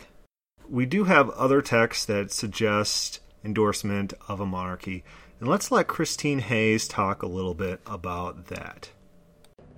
We 0.70 0.86
do 0.86 1.04
have 1.04 1.30
other 1.32 1.62
texts 1.62 2.06
that 2.06 2.32
suggest 2.32 3.20
endorsement 3.44 4.14
of 4.30 4.40
a 4.40 4.46
monarchy. 4.46 5.04
And 5.40 5.50
let's 5.50 5.72
let 5.72 5.88
Christine 5.88 6.40
Hayes 6.40 6.88
talk 6.88 7.22
a 7.22 7.28
little 7.28 7.54
bit 7.54 7.82
about 7.86 8.46
that. 8.48 8.90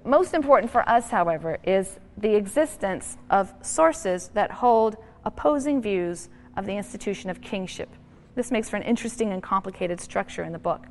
Most 0.05 0.35
important 0.35 0.71
for 0.71 0.87
us, 0.87 1.09
however, 1.09 1.57
is 1.63 1.99
the 2.15 2.35
existence 2.35 3.17
of 3.31 3.51
sources 3.63 4.29
that 4.35 4.51
hold 4.51 4.97
opposing 5.23 5.81
views 5.81 6.29
of 6.55 6.67
the 6.67 6.77
institution 6.77 7.31
of 7.31 7.41
kingship. 7.41 7.89
This 8.35 8.51
makes 8.51 8.69
for 8.69 8.75
an 8.75 8.83
interesting 8.83 9.31
and 9.31 9.41
complicated 9.41 9.99
structure 9.99 10.43
in 10.43 10.51
the 10.51 10.59
book. 10.59 10.85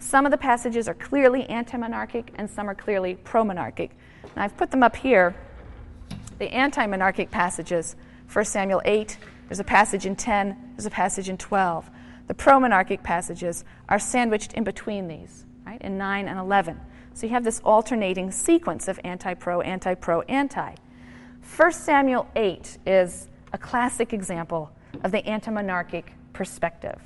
Some 0.00 0.24
of 0.24 0.32
the 0.32 0.38
passages 0.38 0.88
are 0.88 0.94
clearly 0.94 1.44
anti 1.44 1.76
monarchic 1.76 2.32
and 2.36 2.48
some 2.50 2.68
are 2.68 2.74
clearly 2.74 3.16
pro 3.16 3.44
monarchic. 3.44 3.90
And 4.22 4.42
I've 4.42 4.56
put 4.56 4.70
them 4.70 4.82
up 4.82 4.96
here. 4.96 5.36
The 6.38 6.46
anti 6.46 6.86
monarchic 6.86 7.30
passages, 7.30 7.96
1 8.32 8.44
Samuel 8.46 8.80
8, 8.86 9.18
there's 9.48 9.60
a 9.60 9.64
passage 9.64 10.06
in 10.06 10.16
10, 10.16 10.72
there's 10.74 10.86
a 10.86 10.90
passage 10.90 11.28
in 11.28 11.36
12. 11.36 11.90
The 12.28 12.34
pro 12.34 12.58
monarchic 12.58 13.02
passages 13.02 13.62
are 13.90 13.98
sandwiched 13.98 14.54
in 14.54 14.64
between 14.64 15.06
these, 15.06 15.44
right, 15.66 15.80
in 15.82 15.98
9 15.98 16.28
and 16.28 16.38
11. 16.38 16.80
So 17.12 17.26
you 17.26 17.32
have 17.32 17.44
this 17.44 17.60
alternating 17.60 18.30
sequence 18.30 18.88
of 18.88 18.98
anti 19.04 19.34
pro, 19.34 19.60
anti 19.60 19.94
pro, 19.94 20.22
anti. 20.22 20.76
1 21.56 21.72
Samuel 21.72 22.26
8 22.36 22.78
is 22.86 23.28
a 23.52 23.58
classic 23.58 24.14
example 24.14 24.70
of 25.04 25.12
the 25.12 25.26
anti 25.26 25.50
monarchic 25.50 26.14
perspective. 26.32 26.98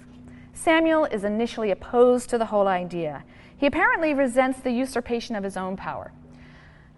Samuel 0.54 1.04
is 1.06 1.24
initially 1.24 1.70
opposed 1.70 2.30
to 2.30 2.38
the 2.38 2.46
whole 2.46 2.68
idea. 2.68 3.24
He 3.56 3.66
apparently 3.66 4.14
resents 4.14 4.60
the 4.60 4.70
usurpation 4.70 5.36
of 5.36 5.44
his 5.44 5.56
own 5.56 5.76
power. 5.76 6.12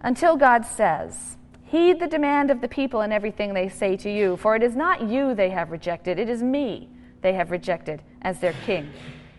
Until 0.00 0.36
God 0.36 0.64
says, 0.64 1.36
Heed 1.64 1.98
the 1.98 2.06
demand 2.06 2.50
of 2.50 2.60
the 2.60 2.68
people 2.68 3.00
in 3.00 3.10
everything 3.10 3.52
they 3.52 3.68
say 3.68 3.96
to 3.96 4.10
you, 4.10 4.36
for 4.36 4.54
it 4.54 4.62
is 4.62 4.76
not 4.76 5.08
you 5.08 5.34
they 5.34 5.50
have 5.50 5.72
rejected, 5.72 6.18
it 6.18 6.28
is 6.28 6.42
me 6.42 6.88
they 7.22 7.32
have 7.32 7.50
rejected 7.50 8.02
as 8.22 8.38
their 8.38 8.54
king. 8.64 8.92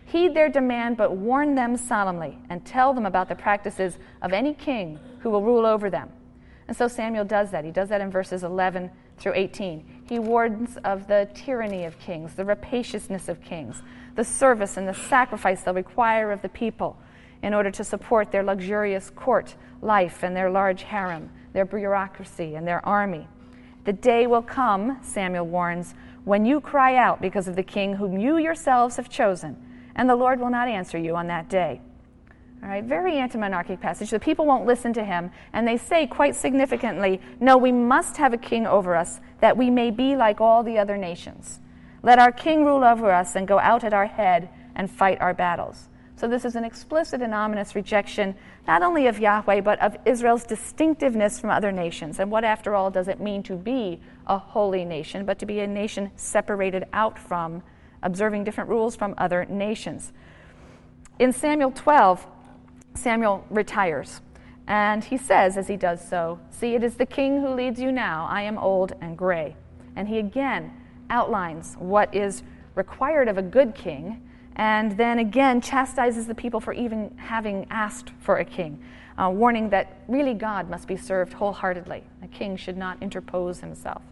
Heed 0.04 0.34
their 0.34 0.48
demand, 0.48 0.96
but 0.96 1.16
warn 1.16 1.54
them 1.54 1.76
solemnly, 1.76 2.38
and 2.50 2.64
tell 2.64 2.92
them 2.92 3.06
about 3.06 3.28
the 3.28 3.34
practices 3.34 3.98
of 4.20 4.32
any 4.32 4.52
king 4.52 4.98
who 5.20 5.30
will 5.30 5.42
rule 5.42 5.64
over 5.64 5.88
them. 5.88 6.10
And 6.66 6.76
so 6.76 6.86
Samuel 6.86 7.24
does 7.24 7.50
that. 7.50 7.64
He 7.64 7.70
does 7.70 7.88
that 7.88 8.02
in 8.02 8.10
verses 8.10 8.44
11 8.44 8.90
through 9.16 9.34
18. 9.34 10.02
He 10.06 10.18
warns 10.18 10.76
of 10.84 11.06
the 11.08 11.28
tyranny 11.34 11.84
of 11.84 11.98
kings, 11.98 12.34
the 12.34 12.44
rapaciousness 12.44 13.28
of 13.28 13.40
kings, 13.40 13.82
the 14.18 14.24
service 14.24 14.76
and 14.76 14.88
the 14.88 14.94
sacrifice 14.94 15.62
they'll 15.62 15.72
require 15.72 16.32
of 16.32 16.42
the 16.42 16.48
people 16.48 16.98
in 17.40 17.54
order 17.54 17.70
to 17.70 17.84
support 17.84 18.32
their 18.32 18.42
luxurious 18.42 19.10
court 19.10 19.54
life 19.80 20.24
and 20.24 20.34
their 20.34 20.50
large 20.50 20.82
harem, 20.82 21.30
their 21.52 21.64
bureaucracy 21.64 22.56
and 22.56 22.66
their 22.66 22.84
army. 22.84 23.28
The 23.84 23.92
day 23.92 24.26
will 24.26 24.42
come, 24.42 24.98
Samuel 25.02 25.46
warns, 25.46 25.94
when 26.24 26.44
you 26.44 26.60
cry 26.60 26.96
out 26.96 27.22
because 27.22 27.46
of 27.46 27.54
the 27.54 27.62
king 27.62 27.94
whom 27.94 28.18
you 28.18 28.38
yourselves 28.38 28.96
have 28.96 29.08
chosen, 29.08 29.56
and 29.94 30.10
the 30.10 30.16
Lord 30.16 30.40
will 30.40 30.50
not 30.50 30.66
answer 30.66 30.98
you 30.98 31.14
on 31.14 31.28
that 31.28 31.48
day. 31.48 31.80
All 32.60 32.68
right, 32.68 32.82
very 32.82 33.18
anti 33.18 33.38
monarchic 33.38 33.80
passage. 33.80 34.10
The 34.10 34.18
people 34.18 34.46
won't 34.46 34.66
listen 34.66 34.92
to 34.94 35.04
him, 35.04 35.30
and 35.52 35.66
they 35.66 35.76
say 35.76 36.08
quite 36.08 36.34
significantly, 36.34 37.20
No, 37.38 37.56
we 37.56 37.70
must 37.70 38.16
have 38.16 38.32
a 38.32 38.36
king 38.36 38.66
over 38.66 38.96
us, 38.96 39.20
that 39.38 39.56
we 39.56 39.70
may 39.70 39.92
be 39.92 40.16
like 40.16 40.40
all 40.40 40.64
the 40.64 40.76
other 40.76 40.96
nations. 40.96 41.60
Let 42.02 42.18
our 42.18 42.32
king 42.32 42.64
rule 42.64 42.84
over 42.84 43.12
us 43.12 43.34
and 43.34 43.48
go 43.48 43.58
out 43.58 43.84
at 43.84 43.94
our 43.94 44.06
head 44.06 44.48
and 44.74 44.90
fight 44.90 45.20
our 45.20 45.34
battles. 45.34 45.88
So, 46.16 46.26
this 46.26 46.44
is 46.44 46.56
an 46.56 46.64
explicit 46.64 47.22
and 47.22 47.32
ominous 47.32 47.76
rejection, 47.76 48.34
not 48.66 48.82
only 48.82 49.06
of 49.06 49.20
Yahweh, 49.20 49.60
but 49.60 49.80
of 49.80 49.96
Israel's 50.04 50.42
distinctiveness 50.42 51.38
from 51.38 51.50
other 51.50 51.70
nations. 51.70 52.18
And 52.18 52.28
what, 52.28 52.42
after 52.42 52.74
all, 52.74 52.90
does 52.90 53.06
it 53.06 53.20
mean 53.20 53.44
to 53.44 53.54
be 53.54 54.00
a 54.26 54.36
holy 54.36 54.84
nation, 54.84 55.24
but 55.24 55.38
to 55.38 55.46
be 55.46 55.60
a 55.60 55.66
nation 55.66 56.10
separated 56.16 56.86
out 56.92 57.18
from, 57.18 57.62
observing 58.02 58.42
different 58.42 58.68
rules 58.68 58.96
from 58.96 59.14
other 59.16 59.44
nations? 59.44 60.12
In 61.20 61.32
Samuel 61.32 61.70
12, 61.70 62.26
Samuel 62.94 63.44
retires. 63.48 64.20
And 64.66 65.04
he 65.04 65.16
says, 65.16 65.56
as 65.56 65.68
he 65.68 65.76
does 65.76 66.06
so, 66.06 66.40
See, 66.50 66.74
it 66.74 66.82
is 66.82 66.96
the 66.96 67.06
king 67.06 67.40
who 67.40 67.54
leads 67.54 67.80
you 67.80 67.92
now. 67.92 68.26
I 68.28 68.42
am 68.42 68.58
old 68.58 68.92
and 69.00 69.16
gray. 69.16 69.56
And 69.94 70.08
he 70.08 70.18
again 70.18 70.72
outlines 71.10 71.76
what 71.78 72.14
is 72.14 72.42
required 72.74 73.28
of 73.28 73.38
a 73.38 73.42
good 73.42 73.74
king, 73.74 74.22
and 74.56 74.96
then 74.96 75.18
again 75.18 75.60
chastises 75.60 76.26
the 76.26 76.34
people 76.34 76.60
for 76.60 76.72
even 76.72 77.16
having 77.16 77.66
asked 77.70 78.10
for 78.20 78.38
a 78.38 78.44
king, 78.44 78.82
uh, 79.16 79.30
warning 79.30 79.70
that 79.70 79.98
really 80.08 80.34
God 80.34 80.68
must 80.68 80.88
be 80.88 80.96
served 80.96 81.32
wholeheartedly. 81.32 82.04
A 82.22 82.28
king 82.28 82.56
should 82.56 82.76
not 82.76 83.02
interpose 83.02 83.60
himself. 83.60 84.02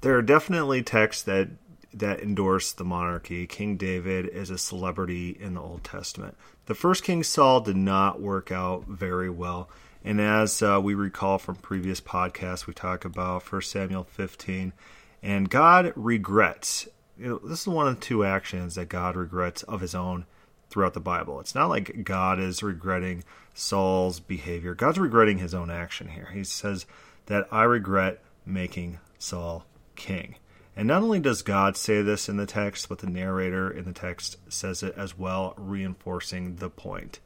There 0.00 0.16
are 0.16 0.22
definitely 0.22 0.82
texts 0.82 1.22
that 1.24 1.48
that 1.92 2.20
endorse 2.20 2.72
the 2.72 2.84
monarchy. 2.84 3.46
King 3.46 3.76
David 3.76 4.28
is 4.28 4.50
a 4.50 4.58
celebrity 4.58 5.36
in 5.38 5.54
the 5.54 5.60
Old 5.60 5.82
Testament. 5.82 6.36
The 6.66 6.74
first 6.74 7.02
King 7.02 7.22
Saul 7.22 7.60
did 7.60 7.76
not 7.76 8.20
work 8.20 8.52
out 8.52 8.86
very 8.86 9.28
well. 9.28 9.68
And 10.04 10.20
as 10.20 10.62
uh, 10.62 10.80
we 10.82 10.94
recall 10.94 11.38
from 11.38 11.56
previous 11.56 12.00
podcasts, 12.00 12.66
we 12.66 12.72
talk 12.72 13.04
about 13.04 13.42
1 13.50 13.62
Samuel 13.62 14.04
15, 14.04 14.72
and 15.22 15.50
God 15.50 15.92
regrets. 15.96 16.88
This 17.18 17.60
is 17.60 17.68
one 17.68 17.88
of 17.88 17.96
the 17.96 18.00
two 18.00 18.24
actions 18.24 18.74
that 18.76 18.88
God 18.88 19.16
regrets 19.16 19.62
of 19.64 19.80
his 19.80 19.94
own 19.94 20.26
throughout 20.70 20.94
the 20.94 21.00
Bible. 21.00 21.40
It's 21.40 21.54
not 21.54 21.68
like 21.68 22.04
God 22.04 22.38
is 22.38 22.62
regretting 22.62 23.24
Saul's 23.52 24.20
behavior. 24.20 24.74
God's 24.74 24.98
regretting 24.98 25.38
his 25.38 25.54
own 25.54 25.70
action 25.70 26.08
here. 26.08 26.30
He 26.32 26.44
says 26.44 26.86
that 27.26 27.46
I 27.50 27.64
regret 27.64 28.22
making 28.46 28.98
Saul 29.18 29.66
king. 29.96 30.36
And 30.76 30.88
not 30.88 31.02
only 31.02 31.20
does 31.20 31.42
God 31.42 31.76
say 31.76 32.00
this 32.00 32.28
in 32.28 32.36
the 32.36 32.46
text, 32.46 32.88
but 32.88 33.00
the 33.00 33.10
narrator 33.10 33.70
in 33.70 33.84
the 33.84 33.92
text 33.92 34.36
says 34.48 34.82
it 34.82 34.94
as 34.96 35.18
well, 35.18 35.52
reinforcing 35.58 36.56
the 36.56 36.70
point 36.70 37.20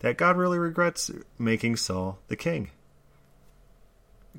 that 0.00 0.18
God 0.18 0.36
really 0.36 0.58
regrets 0.58 1.10
making 1.38 1.76
Saul 1.76 2.18
the 2.28 2.36
king. 2.36 2.70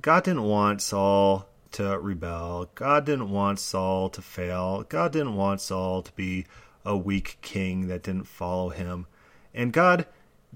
God 0.02 0.24
didn't 0.24 0.44
want 0.44 0.82
Saul 0.82 1.48
to 1.72 2.00
rebel. 2.00 2.70
God 2.76 3.06
didn't 3.06 3.32
want 3.32 3.60
Saul 3.60 4.10
to 4.10 4.22
fail. 4.22 4.84
God 4.90 5.12
didn't 5.12 5.36
want 5.36 5.62
Saul 5.62 6.02
to 6.02 6.12
be 6.14 6.46
a 6.86 6.98
weak 6.98 7.38
king 7.42 7.88
that 7.88 8.04
didn't 8.04 8.28
follow 8.28 8.70
him. 8.70 9.06
And 9.54 9.74
God 9.74 10.06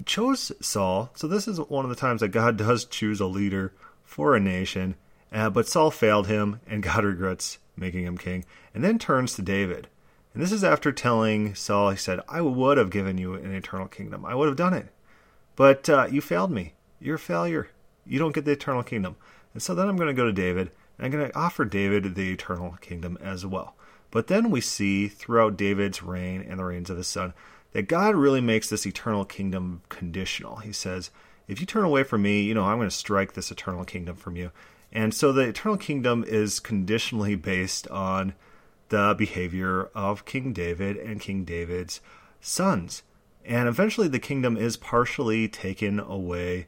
chose 0.06 0.52
Saul. 0.62 1.12
So 1.16 1.28
this 1.28 1.48
is 1.48 1.60
one 1.60 1.86
of 1.86 1.90
the 1.90 1.96
times 1.96 2.22
that 2.22 2.30
God 2.30 2.58
does 2.58 2.86
choose 2.86 3.20
a 3.20 3.26
leader 3.26 3.74
for 4.04 4.36
a 4.36 4.40
nation. 4.40 4.96
Uh, 5.32 5.50
but 5.50 5.68
Saul 5.68 5.92
failed 5.92 6.28
him, 6.28 6.60
and 6.68 6.84
God 6.84 7.04
regrets 7.04 7.58
making 7.76 8.06
him 8.06 8.18
king. 8.18 8.46
And 8.74 8.84
then 8.84 9.00
turns 9.00 9.36
to 9.36 9.42
David. 9.42 9.88
And 10.34 10.42
this 10.42 10.52
is 10.52 10.64
after 10.64 10.92
telling 10.92 11.54
Saul, 11.54 11.92
he 11.92 11.98
said, 11.98 12.20
I 12.28 12.42
would 12.42 12.78
have 12.78 12.90
given 12.90 13.18
you 13.18 13.36
an 13.36 13.54
eternal 13.54 13.88
kingdom. 13.88 14.26
I 14.26 14.36
would 14.36 14.48
have 14.48 14.58
done 14.58 14.74
it. 14.74 14.88
But 15.56 15.88
uh, 15.90 16.08
you 16.10 16.22
failed 16.22 16.52
me. 16.52 16.74
You're 17.00 17.16
a 17.16 17.20
failure. 17.20 17.70
You 18.06 18.18
don't 18.18 18.34
get 18.34 18.46
the 18.46 18.52
eternal 18.52 18.82
kingdom. 18.82 19.16
And 19.54 19.62
so 19.62 19.76
then 19.76 19.88
I'm 19.88 19.96
going 19.96 20.08
to 20.08 20.14
go 20.14 20.26
to 20.26 20.34
David, 20.34 20.72
and 21.00 21.12
going 21.12 21.28
to 21.28 21.38
offer 21.38 21.66
David 21.66 22.16
the 22.16 22.32
eternal 22.32 22.78
kingdom 22.82 23.18
as 23.22 23.46
well. 23.46 23.76
But 24.12 24.28
then 24.28 24.52
we 24.52 24.62
see 24.62 25.08
throughout 25.08 25.58
David's 25.58 26.04
reign 26.04 26.46
and 26.48 26.60
the 26.60 26.66
reigns 26.66 26.90
of 26.90 26.98
his 26.98 27.08
son 27.08 27.34
that 27.72 27.88
God 27.88 28.16
really 28.16 28.42
makes 28.42 28.70
this 28.70 28.86
eternal 28.86 29.26
kingdom 29.26 29.82
conditional. 29.90 30.58
He 30.58 30.72
says, 30.72 31.10
If 31.48 31.60
you 31.60 31.66
turn 31.66 31.84
away 31.84 32.04
from 32.04 32.22
me, 32.22 32.42
you 32.42 32.54
know, 32.54 32.66
I'm 32.66 32.78
going 32.78 32.90
to 32.90 32.96
strike 32.96 33.34
this 33.34 33.52
eternal 33.52 33.84
kingdom 33.84 34.16
from 34.16 34.36
you. 34.36 34.52
And 34.92 35.14
so 35.14 35.32
the 35.32 35.42
eternal 35.42 35.78
kingdom 35.78 36.24
is 36.28 36.60
conditionally 36.60 37.36
based 37.36 37.88
on 37.88 38.36
the 38.90 39.16
behavior 39.18 39.90
of 39.96 40.26
King 40.26 40.54
David 40.54 40.98
and 40.98 41.20
King 41.20 41.44
David's 41.44 42.00
sons. 42.40 43.02
And 43.44 43.68
eventually 43.68 44.08
the 44.08 44.20
kingdom 44.20 44.56
is 44.56 44.78
partially 44.78 45.48
taken 45.48 46.00
away 46.00 46.68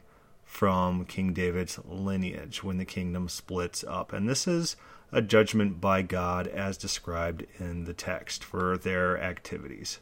from 0.56 1.04
King 1.04 1.34
David's 1.34 1.78
lineage 1.84 2.64
when 2.64 2.78
the 2.78 2.86
kingdom 2.86 3.28
splits 3.28 3.84
up. 3.84 4.14
And 4.14 4.26
this 4.26 4.48
is 4.48 4.74
a 5.12 5.20
judgment 5.20 5.82
by 5.82 6.00
God 6.00 6.46
as 6.46 6.78
described 6.78 7.44
in 7.58 7.84
the 7.84 7.92
text 7.92 8.42
for 8.42 8.78
their 8.78 9.20
activities. 9.20 10.00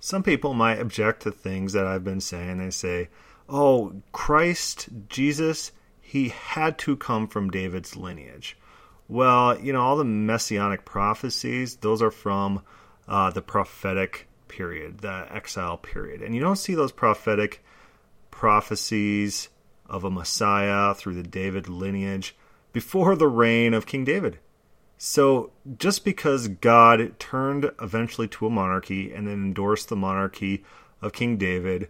Some 0.00 0.22
people 0.22 0.54
might 0.54 0.80
object 0.80 1.20
to 1.24 1.30
things 1.30 1.74
that 1.74 1.86
I've 1.86 2.02
been 2.02 2.22
saying. 2.22 2.58
They 2.58 2.70
say, 2.70 3.10
oh, 3.46 4.00
Christ, 4.12 4.88
Jesus, 5.10 5.72
he 6.00 6.30
had 6.30 6.78
to 6.78 6.96
come 6.96 7.28
from 7.28 7.50
David's 7.50 7.94
lineage. 7.94 8.56
Well, 9.06 9.60
you 9.60 9.74
know, 9.74 9.82
all 9.82 9.98
the 9.98 10.04
messianic 10.04 10.86
prophecies, 10.86 11.76
those 11.76 12.00
are 12.00 12.10
from 12.10 12.62
uh, 13.06 13.30
the 13.30 13.42
prophetic 13.42 14.28
period, 14.48 15.00
the 15.00 15.26
exile 15.30 15.76
period. 15.76 16.22
And 16.22 16.34
you 16.34 16.40
don't 16.40 16.56
see 16.56 16.74
those 16.74 16.90
prophetic 16.90 17.62
prophecies 18.32 19.48
of 19.86 20.02
a 20.02 20.10
Messiah 20.10 20.92
through 20.94 21.14
the 21.14 21.22
David 21.22 21.68
lineage 21.68 22.34
before 22.72 23.14
the 23.14 23.28
reign 23.28 23.74
of 23.74 23.86
King 23.86 24.04
David. 24.04 24.40
So, 24.98 25.52
just 25.78 26.04
because 26.04 26.48
God 26.48 27.18
turned 27.20 27.70
eventually 27.80 28.28
to 28.28 28.46
a 28.46 28.50
monarchy 28.50 29.12
and 29.12 29.26
then 29.26 29.34
endorsed 29.34 29.88
the 29.88 29.96
monarchy 29.96 30.64
of 31.00 31.12
King 31.12 31.36
David, 31.36 31.88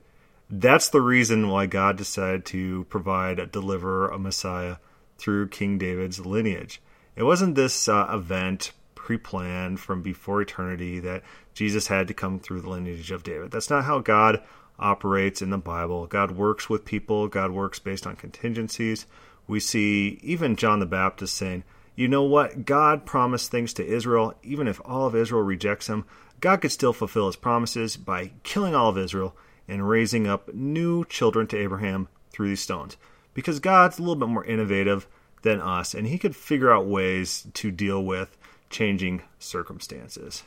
that's 0.50 0.88
the 0.88 1.00
reason 1.00 1.48
why 1.48 1.66
God 1.66 1.96
decided 1.96 2.44
to 2.46 2.84
provide 2.84 3.38
a 3.38 3.46
deliverer, 3.46 4.08
a 4.08 4.18
Messiah, 4.18 4.76
through 5.18 5.48
King 5.48 5.78
David's 5.78 6.24
lineage. 6.24 6.82
It 7.14 7.22
wasn't 7.22 7.54
this 7.54 7.88
uh, 7.88 8.08
event 8.10 8.72
pre 8.94 9.18
planned 9.18 9.80
from 9.80 10.00
before 10.02 10.40
eternity 10.40 10.98
that 11.00 11.22
Jesus 11.54 11.88
had 11.88 12.08
to 12.08 12.14
come 12.14 12.38
through 12.38 12.62
the 12.62 12.70
lineage 12.70 13.10
of 13.10 13.22
David. 13.22 13.50
That's 13.50 13.70
not 13.70 13.84
how 13.84 13.98
God 13.98 14.42
operates 14.82 15.40
in 15.40 15.50
the 15.50 15.58
Bible. 15.58 16.06
God 16.06 16.32
works 16.32 16.68
with 16.68 16.84
people, 16.84 17.28
God 17.28 17.52
works 17.52 17.78
based 17.78 18.06
on 18.06 18.16
contingencies 18.16 19.06
we 19.46 19.60
see 19.60 20.18
even 20.22 20.56
John 20.56 20.80
the 20.80 20.86
Baptist 20.86 21.34
saying, 21.34 21.64
you 21.94 22.08
know 22.08 22.22
what? 22.22 22.64
God 22.64 23.04
promised 23.04 23.50
things 23.50 23.74
to 23.74 23.86
Israel. 23.86 24.34
Even 24.42 24.66
if 24.66 24.80
all 24.84 25.06
of 25.06 25.14
Israel 25.14 25.42
rejects 25.42 25.88
him, 25.88 26.04
God 26.40 26.60
could 26.60 26.72
still 26.72 26.92
fulfill 26.92 27.26
his 27.26 27.36
promises 27.36 27.96
by 27.96 28.32
killing 28.42 28.74
all 28.74 28.88
of 28.88 28.98
Israel 28.98 29.36
and 29.68 29.88
raising 29.88 30.26
up 30.26 30.52
new 30.54 31.04
children 31.04 31.46
to 31.48 31.58
Abraham 31.58 32.08
through 32.30 32.48
these 32.48 32.62
stones. 32.62 32.96
Because 33.34 33.60
God's 33.60 33.98
a 33.98 34.02
little 34.02 34.16
bit 34.16 34.28
more 34.28 34.44
innovative 34.44 35.06
than 35.42 35.60
us, 35.60 35.92
and 35.94 36.06
he 36.06 36.18
could 36.18 36.36
figure 36.36 36.72
out 36.72 36.86
ways 36.86 37.46
to 37.54 37.70
deal 37.70 38.02
with 38.02 38.36
changing 38.70 39.22
circumstances. 39.38 40.44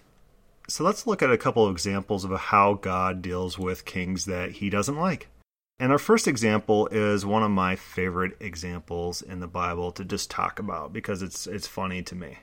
So 0.67 0.83
let's 0.83 1.05
look 1.05 1.21
at 1.21 1.31
a 1.31 1.37
couple 1.37 1.65
of 1.65 1.71
examples 1.71 2.25
of 2.25 2.31
how 2.31 2.73
God 2.73 3.21
deals 3.21 3.59
with 3.59 3.85
kings 3.85 4.25
that 4.25 4.53
he 4.53 4.69
doesn't 4.69 4.97
like. 4.97 5.27
And 5.79 5.91
our 5.91 5.99
first 5.99 6.27
example 6.27 6.87
is 6.87 7.25
one 7.25 7.43
of 7.43 7.51
my 7.51 7.75
favorite 7.75 8.37
examples 8.39 9.21
in 9.21 9.41
the 9.41 9.47
Bible 9.47 9.91
to 9.91 10.05
just 10.05 10.31
talk 10.31 10.57
about 10.57 10.93
because 10.93 11.21
it's 11.21 11.47
it's 11.47 11.67
funny 11.67 12.01
to 12.03 12.15
me. 12.15 12.39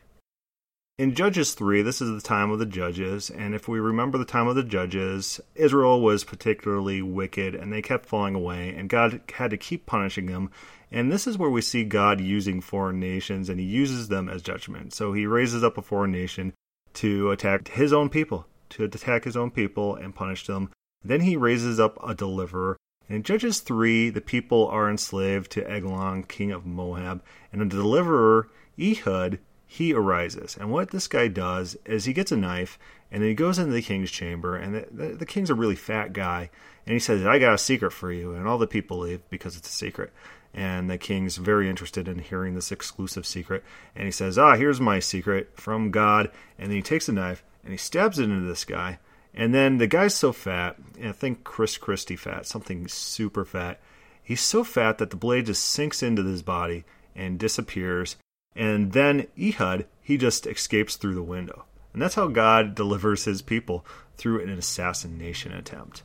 In 0.98 1.14
Judges 1.14 1.54
3, 1.54 1.80
this 1.80 2.02
is 2.02 2.10
the 2.10 2.26
time 2.26 2.50
of 2.50 2.58
the 2.58 2.66
judges, 2.66 3.30
and 3.30 3.54
if 3.54 3.66
we 3.66 3.80
remember 3.80 4.18
the 4.18 4.26
time 4.26 4.46
of 4.46 4.54
the 4.54 4.62
judges, 4.62 5.40
Israel 5.54 6.02
was 6.02 6.22
particularly 6.22 7.00
wicked 7.00 7.54
and 7.54 7.72
they 7.72 7.80
kept 7.80 8.04
falling 8.04 8.34
away, 8.34 8.74
and 8.76 8.90
God 8.90 9.22
had 9.34 9.50
to 9.50 9.56
keep 9.56 9.86
punishing 9.86 10.26
them. 10.26 10.50
And 10.90 11.10
this 11.10 11.26
is 11.26 11.38
where 11.38 11.48
we 11.48 11.62
see 11.62 11.84
God 11.84 12.20
using 12.20 12.60
foreign 12.60 13.00
nations, 13.00 13.48
and 13.48 13.58
he 13.58 13.64
uses 13.64 14.08
them 14.08 14.28
as 14.28 14.42
judgment. 14.42 14.92
So 14.92 15.14
he 15.14 15.24
raises 15.24 15.64
up 15.64 15.78
a 15.78 15.82
foreign 15.82 16.12
nation 16.12 16.52
to 16.94 17.30
attack 17.30 17.68
his 17.68 17.92
own 17.92 18.08
people, 18.08 18.46
to 18.70 18.84
attack 18.84 19.24
his 19.24 19.36
own 19.36 19.50
people 19.50 19.94
and 19.94 20.14
punish 20.14 20.46
them. 20.46 20.70
Then 21.04 21.20
he 21.20 21.36
raises 21.36 21.80
up 21.80 21.98
a 22.06 22.14
deliverer 22.14 22.76
in 23.12 23.22
Judges 23.22 23.60
3, 23.60 24.08
the 24.08 24.20
people 24.22 24.68
are 24.68 24.88
enslaved 24.88 25.50
to 25.52 25.70
Eglon, 25.70 26.22
king 26.24 26.50
of 26.50 26.64
Moab, 26.64 27.22
and 27.52 27.60
a 27.60 27.66
deliverer, 27.66 28.48
Ehud, 28.80 29.38
he 29.66 29.92
arises. 29.92 30.56
And 30.58 30.70
what 30.70 30.90
this 30.90 31.08
guy 31.08 31.28
does 31.28 31.76
is 31.84 32.04
he 32.04 32.14
gets 32.14 32.32
a 32.32 32.36
knife 32.36 32.78
and 33.10 33.22
then 33.22 33.28
he 33.28 33.34
goes 33.34 33.58
into 33.58 33.72
the 33.72 33.82
king's 33.82 34.10
chamber. 34.10 34.56
And 34.56 34.74
the, 34.74 34.86
the, 34.90 35.06
the, 35.16 35.26
king's 35.26 35.50
a 35.50 35.54
really 35.54 35.76
fat 35.76 36.14
guy. 36.14 36.48
And 36.86 36.94
he 36.94 36.98
says, 36.98 37.26
I 37.26 37.38
got 37.38 37.54
a 37.54 37.58
secret 37.58 37.92
for 37.92 38.10
you. 38.10 38.34
And 38.34 38.48
all 38.48 38.56
the 38.56 38.66
people 38.66 38.98
leave 39.00 39.20
because 39.28 39.56
it's 39.56 39.68
a 39.68 39.72
secret. 39.72 40.10
And 40.54 40.90
the 40.90 40.98
king's 40.98 41.36
very 41.36 41.68
interested 41.68 42.08
in 42.08 42.18
hearing 42.18 42.54
this 42.54 42.72
exclusive 42.72 43.26
secret. 43.26 43.64
And 43.96 44.04
he 44.04 44.10
says, 44.10 44.36
Ah, 44.36 44.56
here's 44.56 44.80
my 44.80 44.98
secret 44.98 45.50
from 45.54 45.90
God. 45.90 46.30
And 46.58 46.70
then 46.70 46.76
he 46.76 46.82
takes 46.82 47.08
a 47.08 47.12
knife 47.12 47.42
and 47.62 47.72
he 47.72 47.78
stabs 47.78 48.18
it 48.18 48.24
into 48.24 48.46
this 48.46 48.64
guy. 48.64 48.98
And 49.34 49.54
then 49.54 49.78
the 49.78 49.86
guy's 49.86 50.14
so 50.14 50.32
fat, 50.32 50.76
I 51.02 51.12
think 51.12 51.42
Chris 51.42 51.78
Christie 51.78 52.16
fat, 52.16 52.44
something 52.46 52.86
super 52.86 53.44
fat. 53.44 53.80
He's 54.22 54.42
so 54.42 54.62
fat 54.62 54.98
that 54.98 55.10
the 55.10 55.16
blade 55.16 55.46
just 55.46 55.64
sinks 55.64 56.02
into 56.02 56.22
his 56.22 56.42
body 56.42 56.84
and 57.16 57.38
disappears. 57.38 58.16
And 58.54 58.92
then 58.92 59.28
Ehud, 59.40 59.86
he 60.02 60.18
just 60.18 60.46
escapes 60.46 60.96
through 60.96 61.14
the 61.14 61.22
window. 61.22 61.64
And 61.92 62.00
that's 62.00 62.14
how 62.14 62.28
God 62.28 62.74
delivers 62.74 63.24
his 63.24 63.42
people 63.42 63.86
through 64.16 64.42
an 64.42 64.50
assassination 64.50 65.52
attempt. 65.52 66.02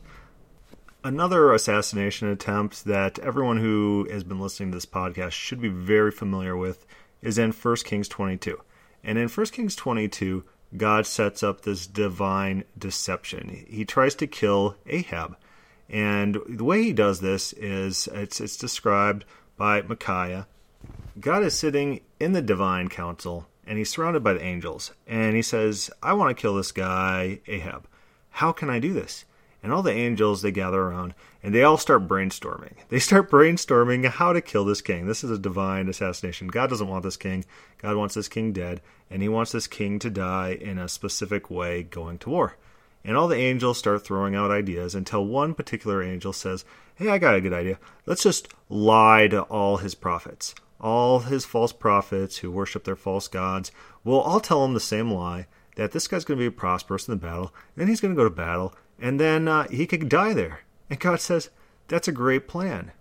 Another 1.04 1.52
assassination 1.52 2.28
attempt 2.28 2.84
that 2.84 3.20
everyone 3.20 3.58
who 3.58 4.08
has 4.10 4.24
been 4.24 4.40
listening 4.40 4.72
to 4.72 4.76
this 4.76 4.86
podcast 4.86 5.30
should 5.30 5.60
be 5.60 5.68
very 5.68 6.10
familiar 6.10 6.56
with 6.56 6.84
is 7.22 7.38
in 7.38 7.52
1 7.52 7.76
Kings 7.84 8.08
22. 8.08 8.60
And 9.04 9.16
in 9.16 9.28
1 9.28 9.46
Kings 9.46 9.76
22, 9.76 10.42
God 10.76 11.06
sets 11.06 11.44
up 11.44 11.60
this 11.60 11.86
divine 11.86 12.64
deception. 12.76 13.64
He 13.68 13.84
tries 13.84 14.16
to 14.16 14.26
kill 14.26 14.76
Ahab. 14.86 15.36
And 15.88 16.38
the 16.48 16.64
way 16.64 16.82
he 16.82 16.92
does 16.92 17.20
this 17.20 17.52
is 17.52 18.08
it's, 18.12 18.40
it's 18.40 18.56
described 18.56 19.24
by 19.56 19.82
Micaiah. 19.82 20.48
God 21.20 21.44
is 21.44 21.54
sitting 21.54 22.00
in 22.18 22.32
the 22.32 22.42
divine 22.42 22.88
council 22.88 23.46
and 23.64 23.78
he's 23.78 23.90
surrounded 23.90 24.24
by 24.24 24.32
the 24.32 24.42
angels. 24.42 24.92
And 25.06 25.36
he 25.36 25.42
says, 25.42 25.90
I 26.02 26.14
want 26.14 26.36
to 26.36 26.40
kill 26.40 26.56
this 26.56 26.72
guy, 26.72 27.38
Ahab. 27.46 27.86
How 28.30 28.50
can 28.50 28.68
I 28.68 28.80
do 28.80 28.92
this? 28.92 29.24
And 29.62 29.72
all 29.72 29.82
the 29.82 29.92
angels, 29.92 30.42
they 30.42 30.52
gather 30.52 30.80
around 30.80 31.14
and 31.42 31.54
they 31.54 31.62
all 31.62 31.78
start 31.78 32.08
brainstorming. 32.08 32.74
They 32.88 32.98
start 32.98 33.30
brainstorming 33.30 34.08
how 34.08 34.32
to 34.32 34.40
kill 34.40 34.64
this 34.64 34.80
king. 34.80 35.06
This 35.06 35.22
is 35.22 35.30
a 35.30 35.38
divine 35.38 35.88
assassination. 35.88 36.48
God 36.48 36.70
doesn't 36.70 36.88
want 36.88 37.04
this 37.04 37.16
king. 37.16 37.44
God 37.78 37.96
wants 37.96 38.14
this 38.14 38.28
king 38.28 38.52
dead, 38.52 38.80
and 39.08 39.22
he 39.22 39.28
wants 39.28 39.52
this 39.52 39.66
king 39.66 39.98
to 40.00 40.10
die 40.10 40.58
in 40.60 40.78
a 40.78 40.88
specific 40.88 41.50
way 41.50 41.84
going 41.84 42.18
to 42.18 42.30
war. 42.30 42.56
And 43.04 43.16
all 43.16 43.28
the 43.28 43.36
angels 43.36 43.78
start 43.78 44.04
throwing 44.04 44.34
out 44.34 44.50
ideas 44.50 44.94
until 44.94 45.24
one 45.24 45.54
particular 45.54 46.02
angel 46.02 46.32
says, 46.32 46.64
Hey, 46.96 47.08
I 47.08 47.18
got 47.18 47.36
a 47.36 47.40
good 47.40 47.52
idea. 47.52 47.78
Let's 48.06 48.24
just 48.24 48.48
lie 48.68 49.28
to 49.28 49.42
all 49.42 49.76
his 49.76 49.94
prophets. 49.94 50.54
All 50.80 51.20
his 51.20 51.44
false 51.44 51.72
prophets 51.72 52.38
who 52.38 52.50
worship 52.50 52.84
their 52.84 52.96
false 52.96 53.28
gods. 53.28 53.70
We'll 54.02 54.20
all 54.20 54.40
tell 54.40 54.62
them 54.62 54.74
the 54.74 54.80
same 54.80 55.10
lie 55.12 55.46
that 55.76 55.92
this 55.92 56.08
guy's 56.08 56.24
going 56.24 56.38
to 56.40 56.50
be 56.50 56.54
prosperous 56.54 57.06
in 57.06 57.12
the 57.12 57.20
battle, 57.20 57.54
and 57.74 57.82
then 57.82 57.88
he's 57.88 58.00
going 58.00 58.12
to 58.12 58.18
go 58.18 58.24
to 58.24 58.34
battle, 58.34 58.74
and 58.98 59.18
then 59.20 59.48
uh, 59.48 59.68
he 59.68 59.86
could 59.86 60.08
die 60.08 60.34
there. 60.34 60.60
And 60.90 60.98
God 60.98 61.20
says, 61.20 61.50
That's 61.88 62.08
a 62.08 62.12
great 62.12 62.48
plan. 62.48 62.92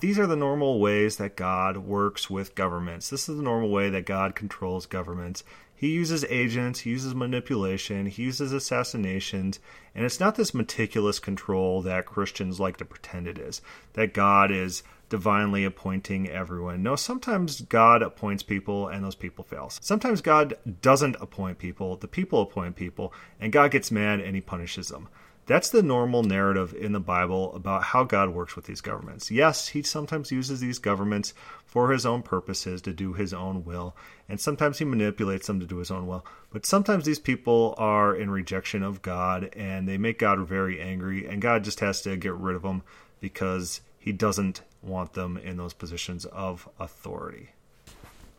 These 0.00 0.18
are 0.18 0.26
the 0.26 0.36
normal 0.36 0.80
ways 0.80 1.16
that 1.16 1.36
God 1.36 1.78
works 1.78 2.30
with 2.30 2.54
governments. 2.54 3.10
This 3.10 3.28
is 3.28 3.36
the 3.36 3.42
normal 3.42 3.70
way 3.70 3.90
that 3.90 4.06
God 4.06 4.34
controls 4.34 4.86
governments. 4.86 5.42
He 5.74 5.88
uses 5.88 6.24
agents, 6.30 6.80
he 6.80 6.90
uses 6.90 7.14
manipulation, 7.14 8.06
he 8.06 8.22
uses 8.22 8.52
assassinations, 8.52 9.58
and 9.94 10.04
it's 10.04 10.20
not 10.20 10.36
this 10.36 10.54
meticulous 10.54 11.18
control 11.18 11.82
that 11.82 12.06
Christians 12.06 12.60
like 12.60 12.76
to 12.76 12.84
pretend 12.84 13.26
it 13.26 13.38
is, 13.38 13.60
that 13.94 14.14
God 14.14 14.52
is 14.52 14.84
divinely 15.14 15.64
appointing 15.64 16.28
everyone. 16.28 16.82
No, 16.82 16.96
sometimes 16.96 17.60
God 17.60 18.02
appoints 18.02 18.42
people 18.42 18.88
and 18.88 19.04
those 19.04 19.14
people 19.14 19.44
fail. 19.44 19.70
Sometimes 19.70 20.20
God 20.20 20.54
doesn't 20.82 21.14
appoint 21.20 21.58
people, 21.58 21.94
the 21.94 22.08
people 22.08 22.42
appoint 22.42 22.74
people, 22.74 23.14
and 23.38 23.52
God 23.52 23.70
gets 23.70 23.92
mad 23.92 24.18
and 24.18 24.34
he 24.34 24.40
punishes 24.40 24.88
them. 24.88 25.06
That's 25.46 25.70
the 25.70 25.84
normal 25.84 26.24
narrative 26.24 26.74
in 26.74 26.90
the 26.90 26.98
Bible 26.98 27.54
about 27.54 27.84
how 27.84 28.02
God 28.02 28.30
works 28.30 28.56
with 28.56 28.64
these 28.64 28.80
governments. 28.80 29.30
Yes, 29.30 29.68
he 29.68 29.82
sometimes 29.82 30.32
uses 30.32 30.58
these 30.58 30.80
governments 30.80 31.32
for 31.64 31.92
his 31.92 32.04
own 32.04 32.22
purposes 32.22 32.82
to 32.82 32.92
do 32.92 33.12
his 33.12 33.32
own 33.32 33.64
will, 33.64 33.94
and 34.28 34.40
sometimes 34.40 34.80
he 34.80 34.84
manipulates 34.84 35.46
them 35.46 35.60
to 35.60 35.66
do 35.66 35.76
his 35.76 35.92
own 35.92 36.08
will. 36.08 36.26
But 36.50 36.66
sometimes 36.66 37.04
these 37.04 37.20
people 37.20 37.76
are 37.78 38.16
in 38.16 38.30
rejection 38.30 38.82
of 38.82 39.00
God 39.00 39.50
and 39.54 39.86
they 39.86 39.96
make 39.96 40.18
God 40.18 40.40
very 40.40 40.80
angry, 40.80 41.24
and 41.24 41.40
God 41.40 41.62
just 41.62 41.78
has 41.78 42.02
to 42.02 42.16
get 42.16 42.34
rid 42.34 42.56
of 42.56 42.62
them 42.62 42.82
because 43.20 43.80
he 44.04 44.12
doesn't 44.12 44.60
want 44.82 45.14
them 45.14 45.38
in 45.38 45.56
those 45.56 45.72
positions 45.72 46.26
of 46.26 46.68
authority. 46.78 47.52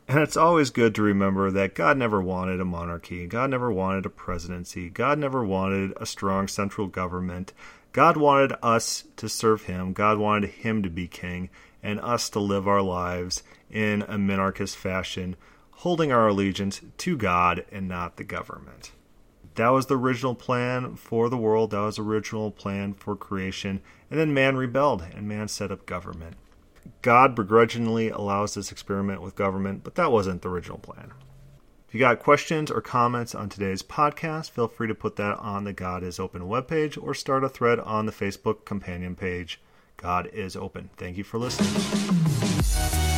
And 0.08 0.19
it's 0.19 0.38
always 0.38 0.69
good 0.69 0.93
to 0.93 1.01
remember 1.01 1.49
that 1.49 1.73
God 1.73 1.97
never 1.97 2.21
wanted 2.21 2.62
a 2.62 2.65
monarchy. 2.65 3.25
God 3.25 3.49
never 3.49 3.71
wanted 3.71 4.06
a 4.06 4.12
presidency. 4.12 4.91
God 4.91 5.17
never 5.17 5.43
wanted 5.43 5.93
a 5.97 6.06
strong 6.06 6.47
central 6.47 6.86
government. 6.86 7.51
God 7.93 8.15
wanted 8.15 8.54
us 8.62 9.06
to 9.17 9.28
serve 9.28 9.63
Him. 9.63 9.93
God 9.93 10.19
wanted 10.19 10.51
Him 10.51 10.84
to 10.84 10.89
be 10.91 11.08
king 11.08 11.49
and 11.82 11.99
us 11.99 12.30
to 12.30 12.39
live 12.39 12.67
our 12.67 12.84
lives 12.84 13.41
in 13.71 14.04
a 14.04 14.19
monarchist 14.19 14.78
fashion, 14.78 15.36
holding 15.71 16.12
our 16.12 16.28
allegiance 16.28 16.80
to 16.99 17.17
God 17.17 17.65
and 17.71 17.88
not 17.88 18.17
the 18.17 18.23
government. 18.23 18.91
That 19.55 19.69
was 19.69 19.85
the 19.85 19.97
original 19.97 20.35
plan 20.35 20.95
for 20.95 21.29
the 21.29 21.37
world. 21.37 21.71
That 21.71 21.79
was 21.79 21.95
the 21.95 22.03
original 22.03 22.51
plan 22.51 22.93
for 22.93 23.15
creation. 23.15 23.81
And 24.11 24.19
then 24.19 24.33
man 24.33 24.57
rebelled 24.57 25.01
and 25.15 25.27
man 25.27 25.47
set 25.47 25.71
up 25.71 25.85
government. 25.85 26.35
God 27.01 27.35
begrudgingly 27.35 28.09
allows 28.09 28.53
this 28.53 28.71
experiment 28.71 29.21
with 29.21 29.35
government, 29.35 29.83
but 29.83 29.95
that 29.95 30.11
wasn't 30.11 30.41
the 30.41 30.49
original 30.49 30.77
plan. 30.77 31.13
If 31.87 31.93
you 31.93 31.99
got 31.99 32.19
questions 32.19 32.69
or 32.69 32.81
comments 32.81 33.33
on 33.33 33.47
today's 33.47 33.81
podcast, 33.81 34.51
feel 34.51 34.67
free 34.67 34.87
to 34.87 34.95
put 34.95 35.15
that 35.15 35.37
on 35.37 35.63
the 35.63 35.73
God 35.73 36.03
is 36.03 36.19
Open 36.19 36.41
webpage 36.43 37.01
or 37.01 37.13
start 37.13 37.43
a 37.43 37.49
thread 37.49 37.79
on 37.79 38.05
the 38.05 38.11
Facebook 38.11 38.65
companion 38.65 39.15
page. 39.15 39.61
God 39.97 40.27
is 40.33 40.55
Open. 40.55 40.89
Thank 40.97 41.17
you 41.17 41.23
for 41.23 41.37
listening. 41.37 43.14